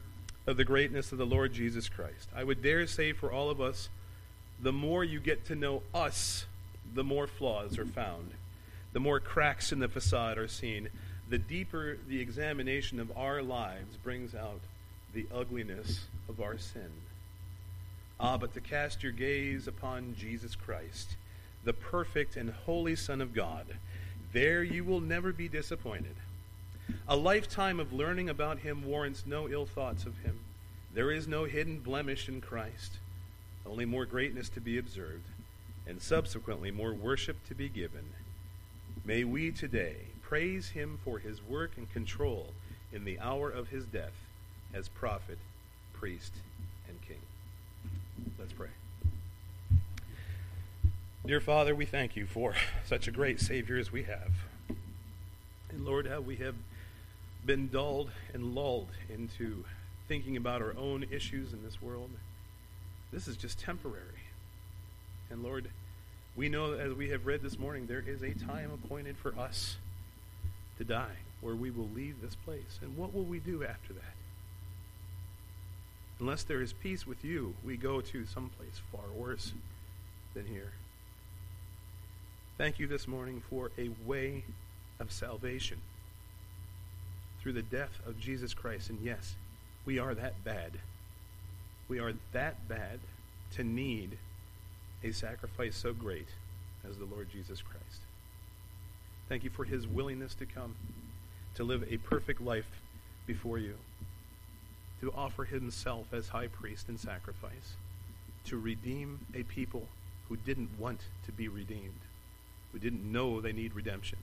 of 0.46 0.58
the 0.58 0.64
greatness 0.64 1.10
of 1.10 1.16
the 1.16 1.24
Lord 1.24 1.54
Jesus 1.54 1.88
Christ. 1.88 2.28
I 2.36 2.44
would 2.44 2.62
dare 2.62 2.86
say 2.86 3.14
for 3.14 3.32
all 3.32 3.48
of 3.48 3.62
us, 3.62 3.88
the 4.60 4.74
more 4.74 5.02
you 5.02 5.20
get 5.20 5.46
to 5.46 5.54
know 5.54 5.82
us, 5.94 6.44
the 6.94 7.02
more 7.02 7.26
flaws 7.26 7.78
are 7.78 7.86
found, 7.86 8.32
the 8.92 9.00
more 9.00 9.20
cracks 9.20 9.72
in 9.72 9.78
the 9.78 9.88
facade 9.88 10.36
are 10.36 10.48
seen, 10.48 10.90
the 11.30 11.38
deeper 11.38 11.96
the 12.06 12.20
examination 12.20 13.00
of 13.00 13.10
our 13.16 13.40
lives 13.40 13.96
brings 14.04 14.34
out 14.34 14.60
the 15.14 15.24
ugliness 15.34 16.08
of 16.28 16.42
our 16.42 16.58
sin. 16.58 16.90
Ah, 18.20 18.36
but 18.36 18.52
to 18.52 18.60
cast 18.60 19.02
your 19.02 19.12
gaze 19.12 19.66
upon 19.66 20.14
Jesus 20.14 20.54
Christ, 20.54 21.16
the 21.64 21.72
perfect 21.72 22.36
and 22.36 22.50
holy 22.50 22.96
Son 22.96 23.22
of 23.22 23.32
God, 23.32 23.64
there 24.34 24.62
you 24.62 24.84
will 24.84 25.00
never 25.00 25.32
be 25.32 25.48
disappointed. 25.48 26.16
A 27.08 27.16
lifetime 27.16 27.80
of 27.80 27.92
learning 27.92 28.28
about 28.28 28.60
him 28.60 28.84
warrants 28.84 29.24
no 29.26 29.48
ill 29.48 29.66
thoughts 29.66 30.06
of 30.06 30.18
him. 30.18 30.38
There 30.94 31.10
is 31.10 31.28
no 31.28 31.44
hidden 31.44 31.80
blemish 31.80 32.28
in 32.28 32.40
Christ, 32.40 32.98
only 33.66 33.84
more 33.84 34.06
greatness 34.06 34.48
to 34.50 34.60
be 34.60 34.78
observed, 34.78 35.26
and 35.86 36.00
subsequently 36.00 36.70
more 36.70 36.92
worship 36.92 37.36
to 37.48 37.54
be 37.54 37.68
given. 37.68 38.10
May 39.04 39.24
we 39.24 39.50
today 39.50 39.96
praise 40.22 40.70
him 40.70 40.98
for 41.04 41.18
his 41.18 41.42
work 41.42 41.72
and 41.76 41.92
control 41.92 42.52
in 42.92 43.04
the 43.04 43.18
hour 43.20 43.50
of 43.50 43.68
his 43.68 43.84
death, 43.84 44.26
as 44.74 44.88
prophet, 44.88 45.38
priest, 45.92 46.32
and 46.88 47.00
king. 47.02 47.20
Let's 48.38 48.52
pray. 48.52 48.68
Dear 51.26 51.40
Father, 51.40 51.74
we 51.74 51.84
thank 51.84 52.16
you 52.16 52.26
for 52.26 52.54
such 52.86 53.06
a 53.06 53.12
great 53.12 53.40
Savior 53.40 53.76
as 53.76 53.92
we 53.92 54.04
have. 54.04 54.32
And 55.70 55.84
Lord, 55.84 56.06
how 56.06 56.20
we 56.20 56.36
have 56.36 56.54
been 57.50 57.66
dulled 57.66 58.12
and 58.32 58.54
lulled 58.54 58.86
into 59.12 59.64
thinking 60.06 60.36
about 60.36 60.62
our 60.62 60.72
own 60.78 61.04
issues 61.10 61.52
in 61.52 61.64
this 61.64 61.82
world. 61.82 62.08
This 63.12 63.26
is 63.26 63.36
just 63.36 63.58
temporary. 63.58 64.22
And 65.30 65.42
Lord, 65.42 65.66
we 66.36 66.48
know 66.48 66.74
as 66.74 66.92
we 66.92 67.08
have 67.08 67.26
read 67.26 67.42
this 67.42 67.58
morning, 67.58 67.88
there 67.88 68.04
is 68.06 68.22
a 68.22 68.34
time 68.34 68.70
appointed 68.70 69.16
for 69.16 69.36
us 69.36 69.78
to 70.78 70.84
die 70.84 71.16
where 71.40 71.56
we 71.56 71.72
will 71.72 71.88
leave 71.92 72.22
this 72.22 72.36
place. 72.36 72.78
And 72.82 72.96
what 72.96 73.12
will 73.12 73.24
we 73.24 73.40
do 73.40 73.64
after 73.64 73.94
that? 73.94 74.14
Unless 76.20 76.44
there 76.44 76.62
is 76.62 76.72
peace 76.72 77.04
with 77.04 77.24
you, 77.24 77.54
we 77.64 77.76
go 77.76 78.00
to 78.00 78.26
someplace 78.26 78.80
far 78.92 79.10
worse 79.12 79.54
than 80.34 80.46
here. 80.46 80.70
Thank 82.56 82.78
you 82.78 82.86
this 82.86 83.08
morning 83.08 83.42
for 83.50 83.72
a 83.76 83.90
way 84.06 84.44
of 85.00 85.10
salvation 85.10 85.78
through 87.40 87.52
the 87.54 87.62
death 87.62 88.00
of 88.06 88.18
Jesus 88.18 88.54
Christ. 88.54 88.90
And 88.90 88.98
yes, 89.02 89.34
we 89.84 89.98
are 89.98 90.14
that 90.14 90.44
bad. 90.44 90.72
We 91.88 91.98
are 91.98 92.12
that 92.32 92.68
bad 92.68 93.00
to 93.54 93.64
need 93.64 94.18
a 95.02 95.12
sacrifice 95.12 95.76
so 95.76 95.92
great 95.92 96.28
as 96.88 96.98
the 96.98 97.04
Lord 97.04 97.28
Jesus 97.30 97.62
Christ. 97.62 98.02
Thank 99.28 99.44
you 99.44 99.50
for 99.50 99.64
his 99.64 99.86
willingness 99.86 100.34
to 100.34 100.46
come, 100.46 100.74
to 101.54 101.64
live 101.64 101.84
a 101.90 101.96
perfect 101.98 102.40
life 102.40 102.80
before 103.26 103.58
you, 103.58 103.74
to 105.00 105.12
offer 105.12 105.44
himself 105.44 106.06
as 106.12 106.28
high 106.28 106.48
priest 106.48 106.88
and 106.88 106.98
sacrifice, 106.98 107.74
to 108.44 108.58
redeem 108.58 109.20
a 109.34 109.42
people 109.44 109.86
who 110.28 110.36
didn't 110.36 110.70
want 110.78 111.00
to 111.26 111.32
be 111.32 111.48
redeemed 111.48 112.00
who 112.72 112.78
didn't 112.78 113.10
know 113.10 113.40
they 113.40 113.52
need 113.52 113.74
redemption. 113.74 114.18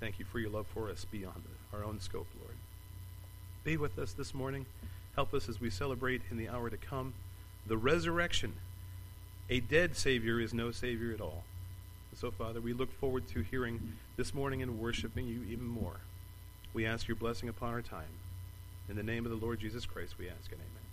Thank 0.00 0.18
you 0.18 0.24
for 0.24 0.38
your 0.38 0.50
love 0.50 0.66
for 0.72 0.90
us 0.90 1.04
beyond 1.04 1.42
our 1.74 1.84
own 1.84 2.00
scope, 2.00 2.28
Lord. 2.40 2.56
Be 3.64 3.76
with 3.76 3.98
us 3.98 4.12
this 4.12 4.34
morning. 4.34 4.66
Help 5.14 5.34
us 5.34 5.48
as 5.48 5.60
we 5.60 5.70
celebrate 5.70 6.22
in 6.30 6.36
the 6.36 6.48
hour 6.48 6.70
to 6.70 6.76
come 6.76 7.14
the 7.66 7.76
resurrection. 7.76 8.54
A 9.50 9.60
dead 9.60 9.96
Savior 9.96 10.40
is 10.40 10.54
no 10.54 10.70
Savior 10.70 11.12
at 11.12 11.20
all. 11.20 11.44
So, 12.16 12.30
Father, 12.30 12.60
we 12.60 12.72
look 12.72 12.92
forward 13.00 13.26
to 13.28 13.40
hearing 13.40 13.94
this 14.16 14.32
morning 14.34 14.62
and 14.62 14.78
worshiping 14.78 15.26
you 15.26 15.42
even 15.50 15.66
more. 15.66 15.96
We 16.72 16.86
ask 16.86 17.08
your 17.08 17.16
blessing 17.16 17.48
upon 17.48 17.70
our 17.70 17.82
time. 17.82 18.04
In 18.88 18.96
the 18.96 19.02
name 19.02 19.24
of 19.24 19.30
the 19.30 19.44
Lord 19.44 19.60
Jesus 19.60 19.86
Christ, 19.86 20.14
we 20.18 20.28
ask 20.28 20.52
it. 20.52 20.58
Amen. 20.58 20.84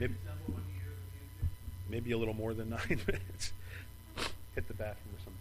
Maybe, 0.00 0.14
maybe 1.90 2.12
a 2.12 2.18
little 2.18 2.34
more 2.34 2.54
than 2.54 2.70
nine 2.88 3.00
minutes. 3.06 3.52
Hit 4.54 4.68
the 4.68 4.74
bathroom 4.74 5.14
or 5.14 5.20
something. 5.24 5.39